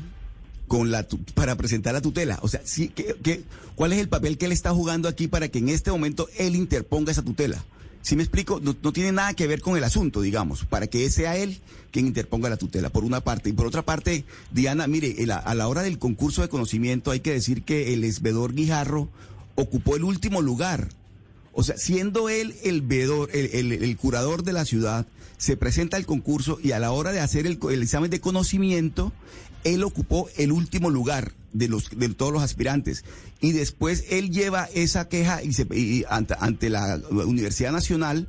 con 0.67 0.89
la 0.91 1.03
tu- 1.03 1.19
para 1.33 1.55
presentar 1.57 1.93
la 1.93 2.01
tutela? 2.01 2.39
O 2.41 2.47
sea, 2.47 2.61
sí, 2.63 2.87
¿qué, 2.95 3.15
qué- 3.21 3.41
cuál 3.75 3.91
es 3.91 3.99
el 3.99 4.07
papel 4.07 4.37
que 4.37 4.45
él 4.45 4.53
está 4.53 4.71
jugando 4.71 5.09
aquí 5.09 5.27
para 5.27 5.49
que 5.49 5.59
en 5.59 5.67
este 5.69 5.91
momento 5.91 6.29
él 6.37 6.55
interponga 6.55 7.11
esa 7.11 7.21
tutela? 7.21 7.63
Si 8.01 8.15
me 8.15 8.23
explico, 8.23 8.59
no, 8.61 8.73
tiene 8.91 9.11
nada 9.11 9.33
que 9.33 9.45
ver 9.47 9.61
con 9.61 9.77
el 9.77 9.83
asunto, 9.83 10.21
digamos, 10.21 10.65
para 10.65 10.87
que 10.87 11.09
sea 11.11 11.37
él 11.37 11.59
quien 11.91 12.07
interponga 12.07 12.49
la 12.49 12.57
tutela, 12.57 12.89
por 12.89 13.03
una 13.03 13.21
parte. 13.21 13.49
Y 13.49 13.53
por 13.53 13.67
otra 13.67 13.83
parte, 13.83 14.23
Diana, 14.51 14.87
mire, 14.87 15.15
a 15.31 15.53
la 15.53 15.67
hora 15.67 15.83
del 15.83 15.99
concurso 15.99 16.41
de 16.41 16.49
conocimiento 16.49 17.11
hay 17.11 17.19
que 17.19 17.31
decir 17.33 17.63
que 17.63 17.93
el 17.93 18.03
esvedor 18.03 18.53
Guijarro 18.53 19.09
ocupó 19.55 19.95
el 19.95 20.03
último 20.03 20.41
lugar. 20.41 20.89
O 21.53 21.63
sea, 21.63 21.77
siendo 21.77 22.29
él 22.29 22.55
el 22.63 22.81
vedor, 22.81 23.29
el- 23.33 23.71
el 23.73 23.97
curador 23.97 24.43
de 24.43 24.53
la 24.53 24.65
ciudad, 24.65 25.05
se 25.41 25.57
presenta 25.57 25.97
al 25.97 26.05
concurso 26.05 26.59
y 26.61 26.71
a 26.71 26.77
la 26.77 26.91
hora 26.91 27.11
de 27.11 27.19
hacer 27.19 27.47
el, 27.47 27.57
examen 27.81 28.11
de 28.11 28.21
conocimiento, 28.21 29.11
él 29.63 29.83
ocupó 29.83 30.29
el 30.37 30.51
último 30.51 30.91
lugar 30.91 31.33
de 31.51 31.67
los 31.67 31.89
de 31.89 32.09
todos 32.09 32.31
los 32.31 32.43
aspirantes. 32.43 33.03
Y 33.39 33.51
después 33.51 34.05
él 34.11 34.29
lleva 34.29 34.69
esa 34.75 35.09
queja 35.09 35.41
y 35.41 35.53
se, 35.53 35.65
y 35.75 36.05
ante, 36.07 36.35
ante 36.39 36.69
la 36.69 37.01
Universidad 37.09 37.71
Nacional 37.71 38.27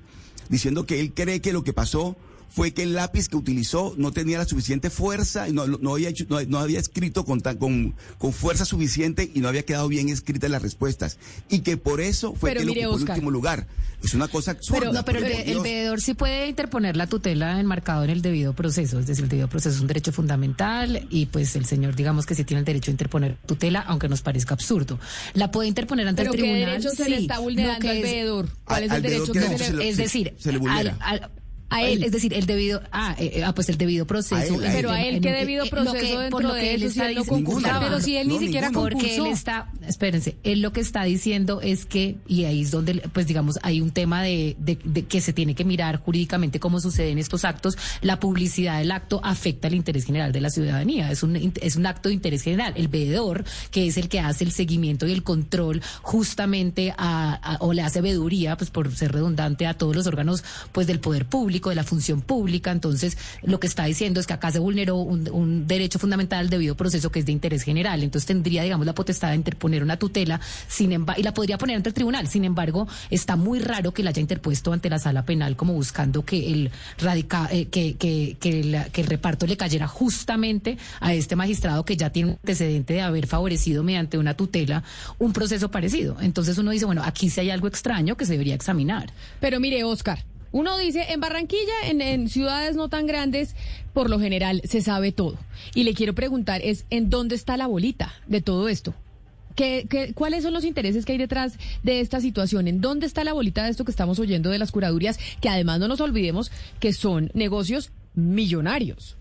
diciendo 0.48 0.86
que 0.86 1.00
él 1.00 1.12
cree 1.12 1.42
que 1.42 1.52
lo 1.52 1.64
que 1.64 1.74
pasó 1.74 2.16
fue 2.54 2.72
que 2.72 2.82
el 2.82 2.92
lápiz 2.94 3.28
que 3.28 3.36
utilizó 3.36 3.94
no 3.96 4.12
tenía 4.12 4.36
la 4.38 4.44
suficiente 4.44 4.90
fuerza 4.90 5.48
y 5.48 5.52
no, 5.52 5.66
no 5.66 5.94
había 5.94 6.10
hecho, 6.10 6.24
no, 6.28 6.40
no 6.42 6.58
había 6.58 6.78
escrito 6.80 7.24
con, 7.24 7.40
tan- 7.40 7.56
con, 7.56 7.94
con 8.18 8.32
fuerza 8.32 8.64
suficiente 8.64 9.30
y 9.34 9.40
no 9.40 9.48
había 9.48 9.64
quedado 9.64 9.88
bien 9.88 10.08
escritas 10.08 10.50
las 10.50 10.60
respuestas. 10.62 11.16
Y 11.48 11.60
que 11.60 11.76
por 11.76 12.00
eso 12.00 12.34
fue 12.34 12.50
Pero 12.50 12.60
que 12.60 12.66
mire, 12.66 12.86
ocupó 12.86 13.04
el 13.04 13.10
último 13.10 13.30
lugar. 13.30 13.66
Es 14.04 14.14
una 14.14 14.26
cosa 14.26 14.50
absurda. 14.50 14.90
No, 14.92 15.04
pero 15.04 15.20
el, 15.20 15.26
el 15.32 15.60
veedor 15.60 16.00
sí 16.00 16.14
puede 16.14 16.48
interponer 16.48 16.96
la 16.96 17.06
tutela 17.06 17.60
enmarcado 17.60 18.02
en 18.02 18.10
el 18.10 18.20
debido 18.20 18.52
proceso, 18.52 18.98
es 18.98 19.06
decir, 19.06 19.22
el 19.24 19.30
debido 19.30 19.48
proceso 19.48 19.76
es 19.76 19.80
un 19.80 19.86
derecho 19.86 20.12
fundamental 20.12 21.06
y 21.08 21.26
pues 21.26 21.54
el 21.54 21.64
señor 21.66 21.94
digamos 21.94 22.26
que 22.26 22.34
sí 22.34 22.42
tiene 22.44 22.58
el 22.60 22.64
derecho 22.64 22.90
a 22.90 22.92
interponer 22.92 23.36
tutela, 23.46 23.78
aunque 23.80 24.08
nos 24.08 24.20
parezca 24.20 24.54
absurdo. 24.54 24.98
La 25.34 25.50
puede 25.52 25.68
interponer 25.68 26.08
ante 26.08 26.22
Pero 26.22 26.32
el 26.32 26.36
¿qué 26.36 26.42
tribunal. 26.42 26.70
derecho 26.70 26.90
se 26.90 27.08
le 27.08 27.16
sí. 27.18 27.22
está 27.22 27.36
Lo 27.36 27.42
vulnerando 27.42 27.88
al 27.88 28.02
veedor? 28.02 28.48
¿Cuál 28.64 28.78
Al- 28.78 28.84
es 28.84 28.92
el 28.96 29.02
derecho 29.02 29.32
¿qué 29.32 29.38
que 29.40 29.58
se 29.58 29.70
le... 29.72 29.76
le- 29.78 29.88
es 29.88 29.96
decir, 29.96 30.34
se 30.38 30.50
le 30.52 30.58
vulnera. 30.58 30.96
al- 31.00 31.22
al- 31.22 31.30
A 31.74 31.82
él. 31.82 32.02
es 32.02 32.12
decir, 32.12 32.34
el 32.34 32.46
debido, 32.46 32.82
ah, 32.92 33.14
eh, 33.18 33.32
eh, 33.36 33.44
ah, 33.44 33.54
pues 33.54 33.68
el 33.68 33.78
debido 33.78 34.06
proceso. 34.06 34.36
A 34.36 34.44
él, 34.44 34.52
a 34.64 34.66
él. 34.66 34.72
Pero 34.74 34.90
a 34.90 35.02
él, 35.02 35.20
¿qué 35.20 35.32
debido 35.32 35.64
eh, 35.64 35.70
proceso 35.70 35.94
que- 35.94 36.06
dentro 36.18 36.30
por 36.30 36.42
lo 36.44 36.54
de 36.54 36.60
que 36.60 36.74
él 36.74 36.82
eso 36.82 36.92
si 36.92 36.98
está 36.98 37.08
él 37.08 37.14
no 37.16 37.22
diciendo- 37.22 37.50
concursaba? 37.50 37.80
Pero 37.86 38.00
si 38.00 38.16
él 38.16 38.28
ni 38.28 38.38
siquiera 38.38 38.68
ninguno. 38.68 38.88
Porque 38.90 39.10
él 39.14 39.16
concursó. 39.18 39.32
está, 39.34 39.72
espérense, 39.86 40.36
él 40.42 40.60
lo 40.62 40.72
que 40.72 40.80
está 40.80 41.04
diciendo 41.04 41.60
es 41.60 41.84
que, 41.86 42.16
y 42.28 42.44
ahí 42.44 42.62
es 42.62 42.70
donde, 42.70 42.94
pues 43.12 43.26
digamos, 43.26 43.58
hay 43.62 43.80
un 43.80 43.90
tema 43.90 44.22
de, 44.22 44.56
de- 44.58 44.78
de 44.84 45.04
que 45.04 45.20
se 45.20 45.32
tiene 45.32 45.54
que 45.54 45.64
mirar 45.64 45.96
jurídicamente 45.98 46.60
cómo 46.60 46.80
suceden 46.80 47.18
estos 47.18 47.44
actos. 47.44 47.76
La 48.00 48.20
publicidad 48.20 48.78
del 48.78 48.90
acto 48.90 49.20
afecta 49.24 49.68
el 49.68 49.74
interés 49.74 50.04
general 50.04 50.32
de 50.32 50.40
la 50.40 50.50
ciudadanía. 50.50 51.10
Es 51.10 51.22
un, 51.22 51.52
es 51.60 51.76
un 51.76 51.86
acto 51.86 52.08
de 52.08 52.14
interés 52.14 52.42
general. 52.42 52.72
El 52.76 52.88
veedor, 52.88 53.44
que 53.70 53.86
es 53.86 53.96
el 53.96 54.08
que 54.08 54.20
hace 54.20 54.44
el 54.44 54.52
seguimiento 54.52 55.06
y 55.06 55.12
el 55.12 55.22
control 55.22 55.80
justamente 56.02 56.94
a, 56.96 57.34
a- 57.34 57.56
o 57.60 57.72
le 57.72 57.82
hace 57.82 58.00
veeduría, 58.00 58.56
pues 58.56 58.70
por 58.70 58.94
ser 58.94 59.12
redundante, 59.12 59.66
a 59.66 59.74
todos 59.74 59.94
los 59.96 60.06
órganos, 60.06 60.44
pues 60.72 60.86
del 60.86 61.00
poder 61.00 61.26
público, 61.26 61.61
de 61.70 61.76
la 61.76 61.84
función 61.84 62.20
pública. 62.20 62.70
Entonces, 62.70 63.16
lo 63.42 63.60
que 63.60 63.66
está 63.66 63.84
diciendo 63.84 64.20
es 64.20 64.26
que 64.26 64.32
acá 64.32 64.50
se 64.50 64.58
vulneró 64.58 64.96
un, 64.96 65.66
derecho 65.66 65.98
fundamental 65.98 66.40
al 66.40 66.50
debido 66.50 66.76
proceso 66.76 67.10
que 67.10 67.20
es 67.20 67.26
de 67.26 67.32
interés 67.32 67.62
general. 67.62 68.02
Entonces 68.02 68.26
tendría, 68.26 68.62
digamos, 68.62 68.86
la 68.86 68.94
potestad 68.94 69.30
de 69.30 69.36
interponer 69.36 69.82
una 69.82 69.96
tutela, 69.98 70.40
sin 70.68 70.92
y 70.92 71.22
la 71.22 71.32
podría 71.34 71.58
poner 71.58 71.76
ante 71.76 71.88
el 71.88 71.94
tribunal. 71.94 72.28
Sin 72.28 72.44
embargo, 72.44 72.86
está 73.10 73.36
muy 73.36 73.58
raro 73.60 73.92
que 73.92 74.02
la 74.02 74.10
haya 74.10 74.20
interpuesto 74.20 74.72
ante 74.72 74.90
la 74.90 74.98
sala 74.98 75.24
penal 75.24 75.56
como 75.56 75.72
buscando 75.74 76.24
que 76.24 76.52
el 76.52 76.70
radica, 76.98 77.48
eh, 77.50 77.66
que, 77.66 77.94
que, 77.96 78.36
que, 78.40 78.64
la- 78.64 78.84
que 78.86 79.00
el 79.02 79.06
reparto 79.06 79.46
le 79.46 79.56
cayera 79.56 79.88
justamente 79.88 80.76
a 81.00 81.14
este 81.14 81.36
magistrado 81.36 81.84
que 81.84 81.96
ya 81.96 82.10
tiene 82.10 82.30
un 82.30 82.34
antecedente 82.36 82.94
de 82.94 83.00
haber 83.02 83.26
favorecido 83.26 83.82
mediante 83.82 84.18
una 84.18 84.34
tutela 84.34 84.82
un 85.18 85.32
proceso 85.32 85.70
parecido. 85.70 86.16
Entonces 86.20 86.58
uno 86.58 86.70
dice, 86.70 86.84
bueno, 86.84 87.02
aquí 87.04 87.30
sí 87.30 87.40
hay 87.40 87.50
algo 87.50 87.68
extraño 87.68 88.16
que 88.16 88.26
se 88.26 88.32
debería 88.32 88.54
examinar. 88.54 89.12
Pero 89.40 89.60
mire, 89.60 89.84
Oscar, 89.84 90.24
uno 90.52 90.78
dice, 90.78 91.06
en 91.08 91.20
Barranquilla, 91.20 91.72
en, 91.86 92.28
ciudades 92.28 92.76
no 92.76 92.88
tan 92.88 93.06
grandes, 93.06 93.56
por 93.92 94.10
lo 94.10 94.20
general 94.20 94.62
se 94.64 94.82
sabe 94.82 95.10
todo. 95.12 95.38
Y 95.74 95.84
le 95.84 95.94
quiero 95.94 96.14
preguntar 96.14 96.60
es, 96.62 96.84
¿en 96.90 97.10
dónde 97.10 97.34
está 97.34 97.56
la 97.56 97.66
bolita 97.66 98.14
de 98.26 98.42
todo 98.42 98.68
esto? 98.68 98.94
¿Qué, 99.56 99.86
qué, 99.88 100.14
cuáles 100.14 100.44
son 100.44 100.54
los 100.54 100.64
intereses 100.64 101.04
que 101.04 101.12
hay 101.12 101.18
detrás 101.18 101.54
de 101.82 102.00
esta 102.00 102.20
situación? 102.20 102.68
¿En 102.68 102.80
dónde 102.80 103.06
está 103.06 103.24
la 103.24 103.32
bolita 103.32 103.64
de 103.64 103.70
esto 103.70 103.84
que 103.84 103.90
estamos 103.90 104.18
oyendo 104.18 104.50
de 104.50 104.58
las 104.58 104.72
curadurías? 104.72 105.18
Que 105.40 105.48
además 105.48 105.80
no 105.80 105.88
nos 105.88 106.00
olvidemos 106.00 106.50
que 106.80 106.92
son 106.92 107.30
negocios 107.34 107.90
millonarios. 108.14 109.16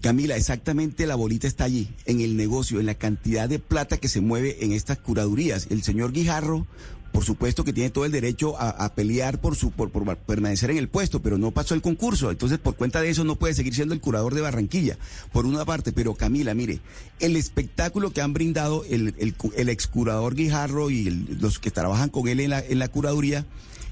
Camila, 0.00 0.36
exactamente 0.36 1.06
la 1.06 1.14
bolita 1.14 1.46
está 1.46 1.64
allí, 1.64 1.88
en 2.06 2.20
el 2.20 2.36
negocio, 2.36 2.80
en 2.80 2.86
la 2.86 2.94
cantidad 2.94 3.48
de 3.50 3.58
plata 3.58 3.98
que 3.98 4.08
se 4.08 4.22
mueve 4.22 4.64
en 4.64 4.72
estas 4.72 4.98
curadurías. 4.98 5.66
El 5.70 5.82
señor 5.82 6.12
Guijarro, 6.12 6.66
por 7.12 7.24
supuesto 7.24 7.64
que 7.64 7.72
tiene 7.72 7.90
todo 7.90 8.04
el 8.04 8.12
derecho 8.12 8.54
a, 8.58 8.94
pelear 8.94 9.40
por 9.40 9.56
su 9.56 9.70
por, 9.72 9.90
por 9.90 10.16
permanecer 10.16 10.70
en 10.70 10.76
el 10.78 10.88
puesto, 10.88 11.20
pero 11.20 11.38
no 11.38 11.50
pasó 11.50 11.74
el 11.74 11.82
concurso. 11.82 12.30
Entonces, 12.30 12.58
por 12.58 12.76
cuenta 12.76 13.00
de 13.00 13.10
eso, 13.10 13.24
no 13.24 13.36
puede 13.36 13.54
seguir 13.54 13.74
siendo 13.74 13.94
el 13.94 14.00
curador 14.00 14.34
de 14.34 14.40
Barranquilla, 14.40 14.98
por 15.32 15.46
una 15.46 15.64
parte. 15.64 15.92
Pero 15.92 16.14
Camila, 16.14 16.54
mire, 16.54 16.80
el 17.18 17.36
espectáculo 17.36 18.12
que 18.12 18.20
han 18.22 18.32
brindado 18.32 18.84
el, 18.88 19.14
el, 19.18 19.68
ex 19.68 19.86
curador 19.86 20.34
Guijarro 20.34 20.90
y 20.90 21.10
los 21.10 21.58
que 21.58 21.70
trabajan 21.70 22.10
con 22.10 22.28
él 22.28 22.40
en 22.40 22.50
la, 22.50 22.60
en 22.60 22.78
la 22.78 22.88
curaduría 22.88 23.44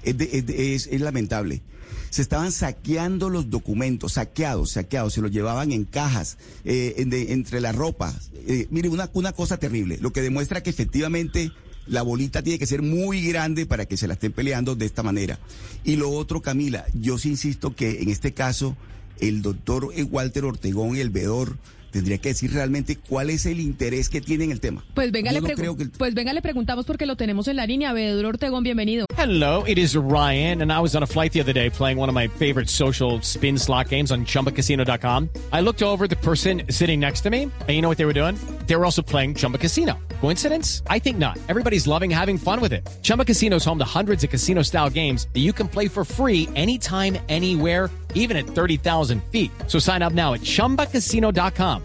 es, 0.03 0.17
de- 0.17 0.75
es 0.75 1.01
lamentable. 1.01 1.63
Se 2.11 2.23
estaban 2.23 2.53
saqueando 2.53 3.29
los 3.29 3.51
documentos, 3.51 4.15
saqueados, 4.15 4.71
saqueados, 4.71 5.13
se 5.13 5.21
los 5.21 5.31
llevaban 5.31 5.73
en 5.73 5.85
cajas, 5.85 6.39
eh, 6.65 6.95
en 6.99 7.11
de- 7.11 7.33
entre 7.33 7.61
la 7.61 7.73
ropa. 7.73 8.15
Eh, 8.47 8.67
mire, 8.71 8.89
una, 8.89 9.11
una 9.13 9.33
cosa 9.33 9.59
terrible, 9.59 9.99
lo 10.01 10.13
que 10.13 10.23
demuestra 10.23 10.63
que 10.63 10.71
efectivamente 10.71 11.53
la 11.89 12.03
bolita 12.03 12.43
tiene 12.43 12.59
que 12.59 12.67
ser 12.67 12.83
muy 12.83 13.23
grande 13.23 13.67
para 13.67 13.87
que 13.87 13.97
se 13.97 14.07
la 14.07 14.15
estén 14.15 14.33
peleando 14.33 14.75
de 14.75 14.87
esta 14.87 15.03
manera. 15.03 15.39
Y 15.85 15.97
lo 15.97 16.11
otro, 16.11 16.43
Camila, 16.43 16.85
yo 16.95 17.19
sí 17.19 17.31
insisto 17.31 17.75
que 17.75 18.03
en 18.03 18.09
este 18.11 18.33
caso 18.33 18.77
el 19.21 19.43
doctor 19.43 19.91
Walter 20.11 20.45
Ortegón, 20.45 20.97
el 20.97 21.11
veedor, 21.11 21.57
tendría 21.99 22.19
que 22.19 22.29
decir 22.29 22.53
realmente 22.53 22.97
cuál 22.97 23.29
es 23.29 23.45
el 23.45 23.59
interés 23.59 24.09
que 24.09 24.21
tiene 24.21 24.45
en 24.45 24.53
el 24.53 24.61
tema. 24.61 24.85
Pues 24.95 25.11
venga, 25.11 25.33
Yo 25.33 25.41
le 25.41 25.55
no 25.57 25.77
que 25.77 25.87
pues 25.87 26.15
venga, 26.15 26.33
le 26.33 26.41
preguntamos 26.43 26.87
porque 26.87 27.07
lo 27.07 27.17
tenemos 27.17 27.49
en 27.49 27.57
la 27.57 27.67
línea. 27.67 27.93
Veedor 27.93 28.25
Ortegón, 28.25 28.63
bienvenido. 28.63 29.05
Hello, 29.17 29.65
it 29.67 29.79
is 29.79 29.97
Ryan, 29.97 30.63
and 30.63 30.73
I 30.73 30.79
was 30.81 30.95
on 30.95 31.03
a 31.03 31.07
flight 31.07 31.33
the 31.33 31.41
other 31.41 31.53
day 31.53 31.71
playing 31.71 31.99
one 31.99 32.09
of 32.09 32.15
my 32.15 32.29
favorite 32.29 32.69
social 32.69 33.21
spin 33.23 33.59
slot 33.59 33.89
games 33.89 34.13
on 34.13 34.25
chumbacasino.com. 34.25 35.29
I 35.53 35.61
looked 35.61 35.83
over 35.83 36.07
the 36.07 36.15
person 36.17 36.63
sitting 36.71 37.01
next 37.01 37.23
to 37.23 37.31
me, 37.31 37.43
and 37.43 37.69
you 37.69 37.83
know 37.83 37.89
what 37.89 37.99
they 37.99 38.07
were 38.07 38.15
doing? 38.15 38.37
They 38.69 38.77
were 38.77 38.85
also 38.85 39.03
playing 39.03 39.35
Chumba 39.35 39.59
Casino. 39.59 39.99
Coincidence? 40.21 40.83
I 40.89 41.01
think 41.01 41.19
not. 41.19 41.37
Everybody's 41.49 41.87
loving 41.89 42.11
having 42.11 42.39
fun 42.39 42.61
with 42.61 42.73
it. 42.73 42.89
Chumba 43.03 43.25
Casino 43.25 43.57
is 43.57 43.65
home 43.65 43.79
to 43.79 43.85
hundreds 43.99 44.23
of 44.23 44.31
casino 44.31 44.63
style 44.63 44.91
games 44.91 45.27
that 45.35 45.41
you 45.41 45.53
can 45.53 45.67
play 45.67 45.89
for 45.89 46.05
free 46.05 46.49
anytime, 46.55 47.19
anywhere, 47.29 47.91
even 48.15 48.37
at 48.37 48.47
30,000 48.47 49.23
feet. 49.31 49.51
So 49.67 49.79
sign 49.81 50.03
up 50.03 50.13
now 50.13 50.35
at 50.35 50.43
chumbacasino.com 50.43 51.85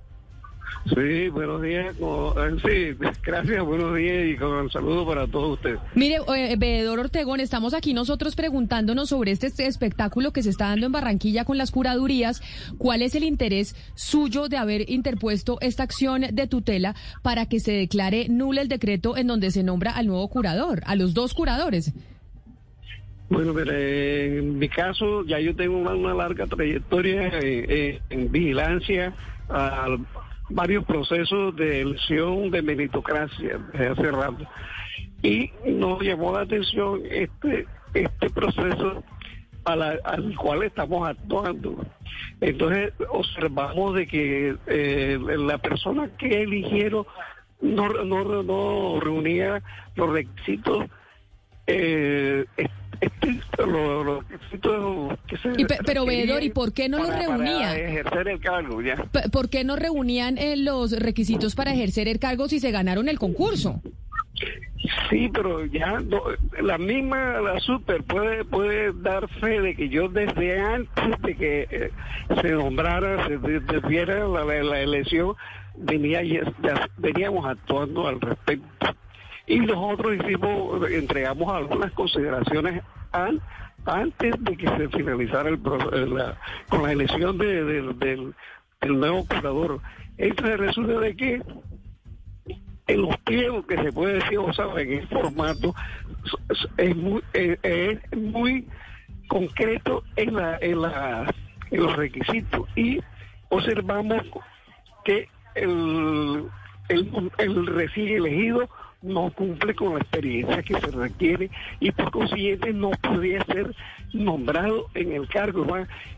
Sí, 0.85 1.29
buenos 1.29 1.61
días. 1.61 1.95
como- 1.99 2.33
sí, 2.65 2.95
gracias, 3.23 3.63
buenos 3.63 3.95
días 3.95 4.27
y 4.29 4.35
con 4.35 4.65
el 4.65 4.71
saludo 4.71 5.05
para 5.05 5.27
todos 5.27 5.53
ustedes. 5.53 5.79
Mire, 5.93 6.17
eh, 6.35 6.55
veedor 6.57 6.99
Ortegón, 6.99 7.39
estamos 7.39 7.73
aquí 7.73 7.93
nosotros 7.93 8.35
preguntándonos 8.35 9.09
sobre 9.09 9.31
este, 9.31 9.47
este 9.47 9.67
espectáculo 9.67 10.31
que 10.33 10.41
se 10.41 10.49
está 10.49 10.69
dando 10.69 10.87
en 10.87 10.91
Barranquilla 10.91 11.45
con 11.45 11.57
las 11.57 11.69
curadurías. 11.71 12.41
¿Cuál 12.79 13.03
es 13.03 13.13
el 13.15 13.23
interés 13.23 13.75
suyo 13.93 14.47
de 14.49 14.57
haber 14.57 14.89
interpuesto 14.89 15.57
esta 15.61 15.83
acción 15.83 16.21
de 16.31 16.47
tutela 16.47 16.95
para 17.21 17.45
que 17.47 17.59
se 17.59 17.73
declare 17.73 18.27
nulo 18.29 18.59
el 18.61 18.67
decreto 18.67 19.15
en 19.17 19.27
donde 19.27 19.51
se 19.51 19.63
nombra 19.63 19.91
al 19.91 20.07
nuevo 20.07 20.27
curador, 20.29 20.81
a 20.85 20.95
los 20.95 21.13
dos 21.13 21.33
curadores? 21.35 21.93
Bueno, 23.29 23.53
pero 23.53 23.71
eh, 23.73 24.39
en 24.39 24.57
mi 24.57 24.67
caso 24.67 25.23
ya 25.25 25.39
yo 25.39 25.55
tengo 25.55 25.77
una, 25.77 25.91
una 25.93 26.13
larga 26.13 26.47
trayectoria 26.47 27.29
eh, 27.41 28.01
en 28.09 28.31
vigilancia 28.31 29.13
a 29.47 29.87
varios 30.51 30.85
procesos 30.85 31.55
de 31.55 31.81
elección 31.81 32.51
de 32.51 32.61
meritocracia 32.61 33.59
desde 33.73 33.87
hace 33.87 34.11
rato. 34.11 34.45
Y 35.23 35.51
nos 35.65 36.01
llamó 36.01 36.33
la 36.33 36.41
atención 36.41 37.01
este, 37.09 37.67
este 37.93 38.29
proceso 38.29 39.03
a 39.65 39.75
la- 39.75 39.99
al 40.03 40.35
cual 40.35 40.63
estamos 40.63 41.07
actuando. 41.07 41.85
Entonces 42.39 42.93
observamos 43.09 43.95
de 43.95 44.07
que 44.07 44.55
eh, 44.67 45.19
la 45.37 45.57
persona 45.59 46.09
que 46.17 46.41
eligieron 46.43 47.05
no, 47.61 47.89
no, 48.03 48.41
no 48.43 48.99
reunía 48.99 49.61
los 49.95 50.09
requisitos 50.11 50.85
eh, 51.73 52.45
los, 53.57 54.05
los 54.05 54.29
requisitos 54.29 55.19
que 55.27 55.37
se 55.37 55.49
y, 55.57 55.65
pero 55.85 56.05
veedor, 56.05 56.43
¿y 56.43 56.49
por 56.49 56.73
qué 56.73 56.89
no 56.89 56.99
los? 56.99 57.09
Para 57.09 57.77
ejercer 57.77 58.27
el 58.27 58.39
cargo, 58.39 58.81
ya. 58.81 58.95
¿Por 59.31 59.49
qué 59.49 59.63
no 59.63 59.75
reunían 59.75 60.37
eh, 60.37 60.55
los 60.57 60.91
requisitos 60.91 61.55
para 61.55 61.73
ejercer 61.73 62.07
el 62.07 62.19
cargo 62.19 62.47
si 62.47 62.59
se 62.59 62.71
ganaron 62.71 63.09
el 63.09 63.19
concurso? 63.19 63.81
Sí, 65.09 65.29
pero 65.31 65.65
ya 65.65 66.01
la 66.61 66.77
misma, 66.77 67.39
la 67.41 67.59
super 67.59 68.03
puede 68.03 68.43
puede 68.45 68.91
dar 68.93 69.27
fe 69.39 69.61
de 69.61 69.75
que 69.75 69.89
yo 69.89 70.07
desde 70.09 70.59
antes 70.59 71.21
de 71.21 71.35
que 71.35 71.67
eh, 71.69 71.91
se 72.41 72.49
nombrara, 72.49 73.27
se 73.27 73.37
desviera 73.37 74.27
la, 74.27 74.43
la, 74.43 74.79
elección, 74.79 75.35
venía 75.77 76.23
ya, 76.23 76.89
veníamos 76.97 77.45
actuando 77.45 78.07
al 78.07 78.19
respecto. 78.19 78.95
Y 79.51 79.59
nosotros 79.59 80.15
hicimos, 80.15 80.89
entregamos 80.89 81.53
algunas 81.53 81.91
consideraciones 81.91 82.81
antes 83.11 84.33
de 84.45 84.55
que 84.55 84.65
se 84.65 84.87
finalizara 84.87 85.49
el, 85.49 86.15
la, 86.15 86.37
con 86.69 86.83
la 86.83 86.93
elección 86.93 87.37
de, 87.37 87.61
del, 87.65 88.33
nuevo 88.81 89.27
curador. 89.27 89.81
Entonces 90.17 90.57
resulta 90.57 90.99
de 91.01 91.15
que 91.17 91.41
en 92.87 93.01
los 93.01 93.17
pliegos 93.17 93.65
que 93.65 93.75
se 93.75 93.91
puede 93.91 94.13
decir, 94.13 94.37
o 94.37 94.53
sea, 94.53 94.67
en 94.77 94.93
el 94.93 95.07
formato, 95.09 95.75
es 96.77 96.95
muy, 96.95 97.21
eh, 97.33 97.57
es 97.61 98.17
muy 98.17 98.65
concreto 99.27 100.01
en, 100.15 100.33
la, 100.33 100.59
en, 100.61 100.81
la, 100.81 101.35
en 101.71 101.83
los 101.83 101.93
requisitos 101.97 102.69
y 102.77 103.01
observamos 103.49 104.21
que 105.03 105.27
el, 105.55 106.45
el, 106.87 107.31
el 107.37 107.65
recién 107.67 108.15
elegido 108.15 108.69
no 109.01 109.31
cumple 109.31 109.73
con 109.73 109.93
la 109.93 109.99
experiencia 109.99 110.61
que 110.61 110.79
se 110.79 110.91
requiere 110.91 111.49
y 111.79 111.91
por 111.91 112.11
consiguiente 112.11 112.73
no 112.73 112.91
podría 113.01 113.43
ser 113.45 113.75
nombrado 114.13 114.87
en 114.93 115.13
el 115.13 115.27
cargo. 115.27 115.65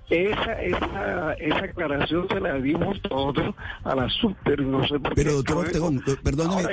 Esa, 0.09 0.61
esa, 0.61 1.33
esa 1.33 1.57
aclaración 1.57 2.27
se 2.27 2.39
la 2.39 2.55
dimos 2.55 3.01
todos 3.03 3.55
a 3.83 3.95
la 3.95 4.09
super, 4.09 4.61
no 4.61 4.85
sé 4.87 4.99
por 4.99 5.15
Pero 5.15 5.33
doctor 5.33 5.57
Ortegón, 5.57 6.03
perdóneme, 6.23 6.69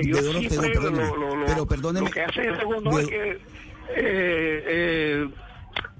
pero 1.47 1.67
perdóneme. 1.67 2.07
Lo 2.07 2.13
que 2.13 2.23
hace 2.23 2.43
el 2.43 2.59
segundo 2.59 2.99
es 2.99 3.09
que 3.09 3.31
eh, 3.97 4.65
eh, 4.67 5.29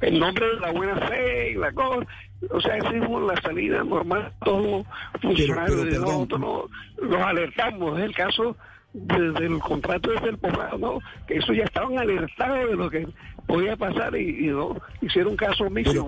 el 0.01 0.19
nombre 0.19 0.47
de 0.47 0.61
la 0.61 0.73
buena 0.73 0.97
fe 1.09 1.53
y 1.53 1.55
la 1.55 1.73
cosa, 1.73 2.07
o 2.51 2.61
sea, 2.61 2.77
esa 2.77 2.91
es 2.91 3.09
la 3.09 3.41
salida 3.43 3.85
normal, 3.85 4.33
todos 4.45 4.87
funcionarios 5.23 5.85
de 5.85 5.99
nosotros 5.99 6.71
los 7.01 7.21
alertamos, 7.21 7.99
es 7.99 8.05
el 8.05 8.15
caso 8.15 8.57
desde 8.93 9.47
el 9.47 9.59
contrato 9.61 10.11
desde 10.11 10.31
el 10.31 10.39
poblado, 10.39 10.79
¿no? 10.79 10.99
que 11.27 11.39
eso 11.39 11.53
ya 11.53 11.65
estaban 11.65 11.99
alertados 11.99 12.71
de 12.71 12.77
lo 12.77 12.91
que 12.91 13.07
podía 13.47 13.77
pasar 13.77 14.17
y, 14.17 14.49
no 14.49 14.77
hicieron 15.01 15.37
caso 15.37 15.65
omiso. 15.65 16.07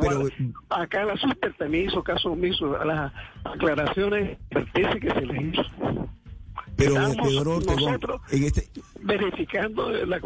acá 0.69 1.05
la 1.05 1.17
super 1.17 1.53
también 1.55 1.89
hizo 1.89 2.03
caso 2.03 2.33
omiso 2.33 2.81
a 2.81 2.85
las 2.85 3.13
aclaraciones 3.45 4.39
que 4.51 5.11
se 5.11 5.27
les 5.27 5.43
hizo. 5.43 5.63
Pero 6.77 6.95
nosotros 6.95 8.21
en 8.31 8.45
este... 8.45 8.69
verificando 9.01 9.91
la, 10.07 10.21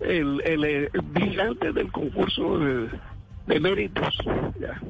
el, 0.00 0.40
el, 0.44 0.90
vigilante 1.12 1.72
del 1.72 1.90
concurso 1.90 2.58
de, 2.58 2.88
de 3.46 3.60
méritos. 3.60 4.16
Ya. 4.58 4.80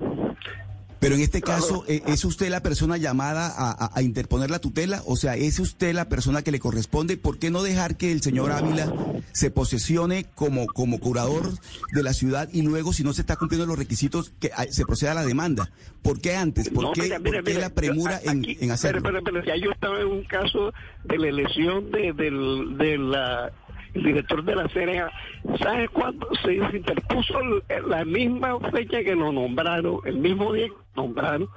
Pero 1.00 1.14
en 1.14 1.22
este 1.22 1.40
caso, 1.40 1.84
¿e-, 1.88 2.02
¿es 2.06 2.24
usted 2.24 2.50
la 2.50 2.62
persona 2.62 2.98
llamada 2.98 3.52
a, 3.56 4.02
interponer 4.02 4.50
la 4.50 4.58
tutela? 4.58 5.02
O 5.06 5.16
sea, 5.16 5.34
¿es 5.34 5.58
usted 5.58 5.94
la 5.94 6.08
persona 6.08 6.42
que 6.42 6.52
le 6.52 6.60
corresponde? 6.60 7.16
¿Por 7.16 7.38
qué 7.38 7.50
no 7.50 7.62
dejar 7.62 7.96
que 7.96 8.12
el 8.12 8.20
señor 8.20 8.52
Ávila 8.52 8.92
se 9.32 9.50
posesione 9.50 10.26
como, 10.34 10.66
como 10.66 11.00
curador 11.00 11.50
de 11.92 12.02
la 12.02 12.12
ciudad 12.12 12.48
y 12.52 12.62
luego, 12.62 12.92
si 12.92 13.02
no 13.02 13.14
se 13.14 13.22
está 13.22 13.36
cumpliendo 13.36 13.66
los 13.66 13.78
requisitos, 13.78 14.30
que 14.38 14.50
se 14.70 14.84
proceda 14.84 15.12
a 15.12 15.14
la 15.14 15.24
demanda? 15.24 15.70
¿Por 16.02 16.20
qué 16.20 16.36
antes? 16.36 16.68
¿Por, 16.68 16.92
qué, 16.92 17.08
la 17.08 17.70
premura 17.70 18.20
en, 18.22 18.70
hacerlo? 18.70 19.02
Pero, 19.02 19.22
pero, 19.24 19.44
ya 19.44 19.56
yo 19.56 19.70
estaba 19.70 20.00
en 20.00 20.06
un 20.06 20.24
caso 20.24 20.72
de 21.04 21.18
la 21.18 21.28
elección 21.28 21.90
de, 21.90 22.12
de 22.12 22.98
la 22.98 23.52
el 23.94 24.02
director 24.02 24.44
de 24.44 24.56
la 24.56 24.68
CNA, 24.68 25.10
¿sabe 25.58 25.88
cuándo 25.88 26.28
se 26.42 26.54
interpuso 26.54 27.40
la 27.86 28.04
misma 28.04 28.58
fecha 28.70 29.02
que 29.02 29.14
lo 29.14 29.32
nombraron, 29.32 30.00
el 30.04 30.18
mismo 30.18 30.52
día 30.52 30.68
que 30.68 30.74
nombraron 30.96 31.48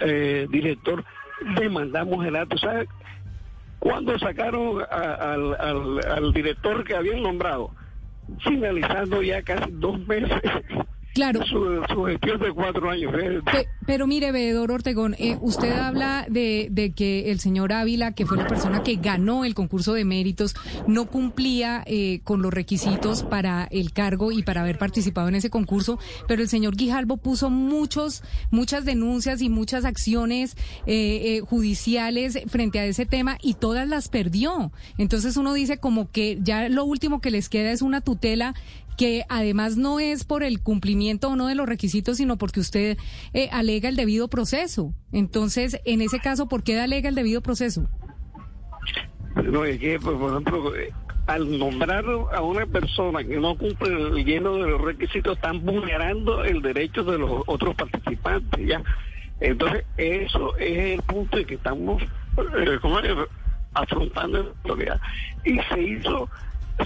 eh, 0.00 0.46
director, 0.50 1.04
demandamos 1.58 2.24
el 2.26 2.36
acto, 2.36 2.58
¿sabe 2.58 2.88
cuándo 3.78 4.18
sacaron 4.18 4.82
al, 4.90 5.54
al, 5.60 6.06
al 6.10 6.32
director 6.32 6.84
que 6.84 6.94
habían 6.94 7.22
nombrado? 7.22 7.70
Finalizando 8.40 9.22
ya 9.22 9.42
casi 9.42 9.70
dos 9.72 9.98
meses 10.06 10.42
Claro. 11.18 11.40
Su, 11.46 12.04
gestión 12.04 12.38
de 12.38 12.52
cuatro 12.52 12.88
años. 12.88 13.12
¿eh? 13.20 13.66
pero 13.84 14.06
mire, 14.06 14.30
veedor 14.30 14.70
Ortegón, 14.70 15.16
eh, 15.18 15.36
usted 15.40 15.76
habla 15.76 16.24
de, 16.28 16.68
de, 16.70 16.92
que 16.92 17.32
el 17.32 17.40
señor 17.40 17.72
Ávila, 17.72 18.12
que 18.12 18.24
fue 18.24 18.36
la 18.36 18.46
persona 18.46 18.84
que 18.84 18.94
ganó 18.94 19.44
el 19.44 19.52
concurso 19.54 19.94
de 19.94 20.04
méritos, 20.04 20.54
no 20.86 21.06
cumplía 21.06 21.82
eh, 21.86 22.20
con 22.22 22.40
los 22.40 22.54
requisitos 22.54 23.24
para 23.24 23.64
el 23.72 23.92
cargo 23.92 24.30
y 24.30 24.44
para 24.44 24.60
haber 24.60 24.78
participado 24.78 25.26
en 25.26 25.34
ese 25.34 25.50
concurso, 25.50 25.98
pero 26.28 26.40
el 26.40 26.48
señor 26.48 26.76
Guijalbo 26.76 27.16
puso 27.16 27.50
muchos, 27.50 28.22
muchas 28.52 28.84
denuncias 28.84 29.42
y 29.42 29.48
muchas 29.48 29.84
acciones 29.84 30.56
judiciales 31.48 32.38
frente 32.46 32.78
a 32.78 32.84
ese 32.84 33.06
tema 33.06 33.38
y 33.42 33.54
todas 33.54 33.88
las 33.88 34.08
perdió. 34.08 34.70
Entonces 34.98 35.36
uno 35.36 35.52
dice 35.52 35.78
como 35.78 36.12
que 36.12 36.38
ya 36.40 36.68
lo 36.68 36.84
último 36.84 37.20
que 37.20 37.32
les 37.32 37.48
queda 37.48 37.72
es 37.72 37.82
una 37.82 38.02
tutela 38.02 38.54
que 38.98 39.24
además 39.28 39.76
no 39.76 40.00
es 40.00 40.24
por 40.24 40.42
el 40.42 40.60
cumplimiento 40.60 41.07
o 41.28 41.36
no 41.36 41.46
de 41.46 41.54
los 41.54 41.68
requisitos, 41.68 42.18
sino 42.18 42.36
porque 42.38 42.60
usted 42.60 42.98
eh, 43.32 43.48
alega 43.52 43.88
el 43.88 43.96
debido 43.96 44.28
proceso. 44.28 44.94
Entonces, 45.12 45.80
en 45.84 46.02
ese 46.02 46.20
caso, 46.20 46.48
¿por 46.48 46.62
qué 46.62 46.78
alega 46.78 47.08
el 47.08 47.14
debido 47.14 47.40
proceso? 47.42 47.88
No, 49.44 49.64
es 49.64 49.78
que, 49.78 49.98
por 49.98 50.30
ejemplo, 50.30 50.76
eh, 50.76 50.92
al 51.26 51.58
nombrar 51.58 52.04
a 52.32 52.42
una 52.42 52.66
persona 52.66 53.22
que 53.24 53.38
no 53.38 53.56
cumple 53.56 53.88
el 53.90 54.24
lleno 54.24 54.56
de 54.56 54.68
los 54.68 54.80
requisitos, 54.80 55.36
están 55.36 55.64
vulnerando 55.64 56.44
el 56.44 56.62
derecho 56.62 57.04
de 57.04 57.18
los 57.18 57.42
otros 57.46 57.74
participantes, 57.74 58.66
¿ya? 58.66 58.82
Entonces, 59.40 59.84
eso 59.96 60.56
es 60.56 60.98
el 60.98 61.02
punto 61.02 61.38
en 61.38 61.46
que 61.46 61.54
estamos 61.54 62.02
eh, 62.02 62.78
afrontando 63.74 64.54
la 64.64 65.00
Y 65.44 65.58
se 65.68 65.80
hizo 65.80 66.28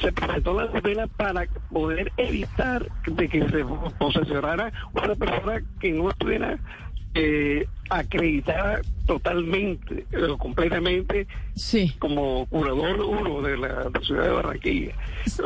se 0.00 0.12
presentó 0.12 0.54
la 0.54 0.70
tutela 0.70 1.06
para 1.06 1.46
poder 1.70 2.12
evitar 2.16 2.86
de 3.06 3.28
que 3.28 3.48
se 3.48 3.64
posesionara 3.98 4.72
una 4.94 5.14
persona 5.14 5.62
que 5.80 5.92
no 5.92 6.10
estuviera 6.10 6.58
eh, 7.14 7.66
acreditada 7.90 8.80
totalmente, 9.06 10.06
eh, 10.12 10.28
completamente 10.38 11.26
sí. 11.54 11.94
como 11.98 12.46
curador 12.46 13.00
uno 13.00 13.42
de 13.42 13.58
la, 13.58 13.90
ciudad 14.02 14.24
de 14.24 14.30
Barranquilla. 14.30 14.92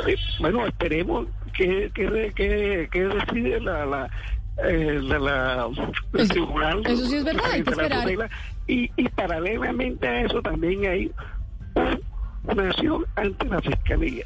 Eh, 0.06 0.16
bueno, 0.40 0.66
esperemos 0.66 1.26
que, 1.52 1.90
que, 1.92 2.32
que, 2.34 2.88
que 2.90 3.04
decide 3.04 3.60
la, 3.60 3.84
la, 3.86 4.10
eh, 4.64 5.00
la, 5.02 5.68
el 6.14 6.28
tribunal. 6.28 6.82
Eso 6.86 7.06
sí 7.06 7.16
es 7.16 7.24
verdad, 7.24 7.50
hay 7.50 7.62
que 7.62 7.70
esperar. 7.70 8.30
Y, 8.68 8.90
y 8.96 9.08
paralelamente 9.08 10.06
a 10.06 10.22
eso 10.22 10.42
también 10.42 10.86
hay 10.86 11.10
un 11.74 12.00
ante 13.16 13.48
la 13.48 13.60
Fiscalía. 13.60 14.24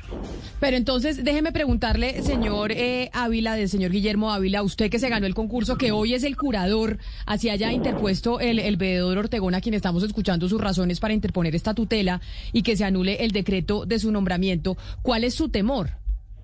Pero 0.59 0.77
entonces, 0.77 1.25
déjeme 1.25 1.53
preguntarle, 1.53 2.23
señor 2.23 2.73
eh, 2.73 3.11
Ávila, 3.13 3.55
del 3.55 3.69
señor 3.69 3.91
Guillermo 3.91 4.33
Ávila, 4.33 4.63
usted 4.63 4.91
que 4.91 4.99
se 4.99 5.09
ganó 5.09 5.27
el 5.27 5.35
concurso, 5.35 5.77
que 5.77 5.93
hoy 5.93 6.15
es 6.15 6.25
el 6.25 6.37
curador, 6.37 6.99
así 7.27 7.49
haya 7.49 7.73
interpuesto 7.73 8.41
el, 8.41 8.59
el 8.59 8.77
veedor 8.77 9.19
Ortegón, 9.19 9.55
a 9.55 9.61
quien 9.61 9.75
estamos 9.75 10.03
escuchando 10.03 10.49
sus 10.49 10.61
razones 10.61 11.01
para 11.01 11.15
interponer 11.15 11.55
esta 11.55 11.75
tutela 11.75 12.21
y 12.53 12.63
que 12.63 12.77
se 12.77 12.85
anule 12.85 13.25
el 13.25 13.33
decreto 13.33 13.87
de 13.87 13.99
su 13.99 14.13
nombramiento, 14.13 14.77
¿cuál 15.03 15.25
es 15.25 15.35
su 15.35 15.49
temor? 15.49 15.91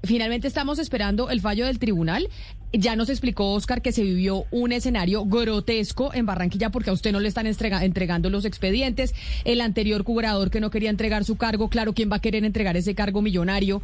Finalmente 0.06 0.46
estamos 0.46 0.78
esperando 0.78 1.30
el 1.30 1.40
fallo 1.40 1.66
del 1.66 1.80
tribunal. 1.80 2.28
Ya 2.72 2.94
nos 2.94 3.08
explicó 3.08 3.52
Oscar 3.52 3.82
que 3.82 3.90
se 3.90 4.04
vivió 4.04 4.44
un 4.52 4.70
escenario 4.70 5.24
grotesco 5.24 6.14
en 6.14 6.26
Barranquilla 6.26 6.70
porque 6.70 6.90
a 6.90 6.92
usted 6.92 7.10
no 7.10 7.18
le 7.18 7.28
están 7.28 7.46
entregando 7.46 8.30
los 8.30 8.44
expedientes. 8.44 9.14
El 9.44 9.60
anterior 9.60 10.04
curador 10.04 10.50
que 10.50 10.60
no 10.60 10.70
quería 10.70 10.90
entregar 10.90 11.24
su 11.24 11.36
cargo, 11.36 11.68
claro, 11.68 11.92
¿quién 11.92 12.10
va 12.10 12.16
a 12.16 12.20
querer 12.20 12.44
entregar 12.44 12.76
ese 12.76 12.94
cargo 12.94 13.20
millonario? 13.20 13.82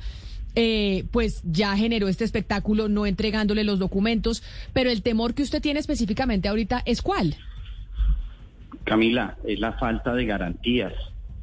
Eh, 0.54 1.04
pues 1.10 1.42
ya 1.44 1.76
generó 1.76 2.08
este 2.08 2.24
espectáculo 2.24 2.88
no 2.88 3.06
entregándole 3.06 3.64
los 3.64 3.80
documentos. 3.80 4.44
Pero 4.72 4.90
el 4.90 5.02
temor 5.02 5.34
que 5.34 5.42
usted 5.42 5.60
tiene 5.60 5.80
específicamente 5.80 6.48
ahorita 6.48 6.82
es 6.84 7.02
cuál? 7.02 7.36
Camila, 8.84 9.36
es 9.44 9.58
la 9.58 9.72
falta 9.72 10.14
de 10.14 10.26
garantías, 10.26 10.92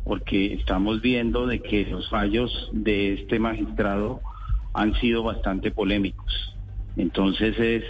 porque 0.05 0.53
estamos 0.53 1.01
viendo 1.01 1.47
de 1.47 1.59
que 1.61 1.85
los 1.85 2.09
fallos 2.09 2.69
de 2.71 3.13
este 3.13 3.39
magistrado 3.39 4.21
han 4.79 4.93
sido 5.01 5.23
bastante 5.23 5.71
polémicos. 5.71 6.55
Entonces 6.95 7.59
es 7.59 7.83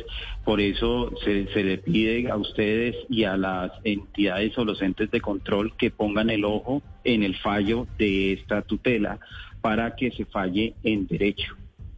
por 0.43 0.60
eso 0.60 1.13
se, 1.23 1.45
le 1.63 1.78
pide 1.78 2.32
a 2.32 2.36
ustedes 2.36 2.95
y 3.10 3.25
a 3.25 3.38
las 3.38 3.71
entidades 3.84 4.58
o 4.58 4.65
los 4.65 4.82
entes 4.82 5.12
de 5.12 5.21
control 5.21 5.78
que 5.78 5.91
pongan 5.91 6.32
el 6.32 6.45
ojo 6.45 6.82
en 7.04 7.21
el 7.21 7.38
fallo 7.38 7.88
de 7.99 8.34
esta 8.34 8.63
tutela 8.63 9.19
para 9.62 9.95
que 9.95 10.10
se 10.12 10.25
falle 10.25 10.73
en 10.84 11.06
derecho. 11.06 11.56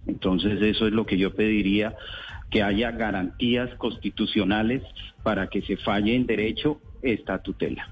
Entonces 0.08 0.62
eso 0.62 0.88
es 0.88 0.94
lo 0.94 1.06
que 1.06 1.18
yo 1.18 1.34
pediría, 1.34 1.96
que 2.50 2.62
haya 2.62 2.92
garantías 2.92 3.74
constitucionales 3.76 4.84
para 5.24 5.48
que 5.48 5.62
se 5.62 5.78
falle 5.78 6.16
en 6.16 6.26
derecho 6.26 6.82
esta 7.02 7.42
tutela. 7.42 7.88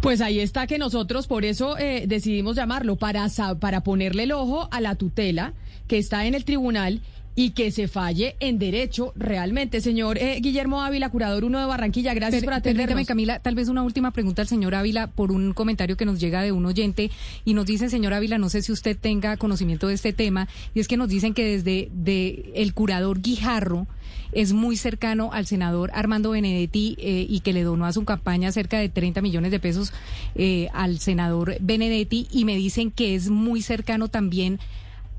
Pues 0.00 0.20
ahí 0.22 0.40
está 0.40 0.66
que 0.66 0.78
nosotros 0.78 1.26
por 1.26 1.44
eso 1.44 1.76
eh, 1.78 2.06
decidimos 2.08 2.56
llamarlo, 2.56 2.96
para, 2.96 3.26
para 3.60 3.82
ponerle 3.82 4.22
el 4.22 4.32
ojo 4.32 4.68
a 4.72 4.80
la 4.80 4.96
tutela 4.96 5.52
que 5.86 5.98
está 5.98 6.26
en 6.26 6.34
el 6.34 6.44
tribunal 6.44 7.00
y 7.34 7.50
que 7.50 7.70
se 7.70 7.88
falle 7.88 8.36
en 8.40 8.58
derecho 8.58 9.12
realmente. 9.16 9.80
Señor 9.80 10.18
eh, 10.18 10.38
Guillermo 10.40 10.82
Ávila, 10.82 11.08
curador 11.08 11.44
uno 11.44 11.60
de 11.60 11.66
Barranquilla, 11.66 12.12
gracias 12.14 12.44
por 12.44 12.52
atendernos. 12.52 12.88
Permítame, 12.88 13.06
Camila, 13.06 13.38
tal 13.38 13.54
vez 13.54 13.68
una 13.68 13.82
última 13.82 14.10
pregunta 14.10 14.42
al 14.42 14.48
señor 14.48 14.74
Ávila 14.74 15.06
por 15.06 15.32
un 15.32 15.54
comentario 15.54 15.96
que 15.96 16.04
nos 16.04 16.20
llega 16.20 16.42
de 16.42 16.52
un 16.52 16.66
oyente 16.66 17.10
y 17.44 17.54
nos 17.54 17.66
dice, 17.66 17.88
señor 17.88 18.12
Ávila, 18.12 18.38
no 18.38 18.50
sé 18.50 18.60
si 18.60 18.72
usted 18.72 18.96
tenga 18.98 19.36
conocimiento 19.36 19.88
de 19.88 19.94
este 19.94 20.12
tema, 20.12 20.48
y 20.74 20.80
es 20.80 20.88
que 20.88 20.96
nos 20.96 21.08
dicen 21.08 21.32
que 21.32 21.44
desde 21.44 21.88
de 21.92 22.52
el 22.54 22.74
curador 22.74 23.22
Guijarro 23.22 23.86
es 24.32 24.52
muy 24.52 24.76
cercano 24.76 25.30
al 25.32 25.46
senador 25.46 25.90
Armando 25.94 26.30
Benedetti 26.30 26.96
eh, 26.98 27.26
y 27.28 27.40
que 27.40 27.52
le 27.52 27.62
donó 27.62 27.84
a 27.86 27.92
su 27.92 28.04
campaña 28.04 28.50
cerca 28.50 28.78
de 28.78 28.88
30 28.88 29.20
millones 29.20 29.50
de 29.50 29.60
pesos 29.60 29.92
eh, 30.34 30.68
al 30.72 30.98
senador 30.98 31.56
Benedetti 31.60 32.28
y 32.30 32.46
me 32.46 32.56
dicen 32.56 32.90
que 32.90 33.14
es 33.14 33.28
muy 33.28 33.60
cercano 33.60 34.08
también 34.08 34.58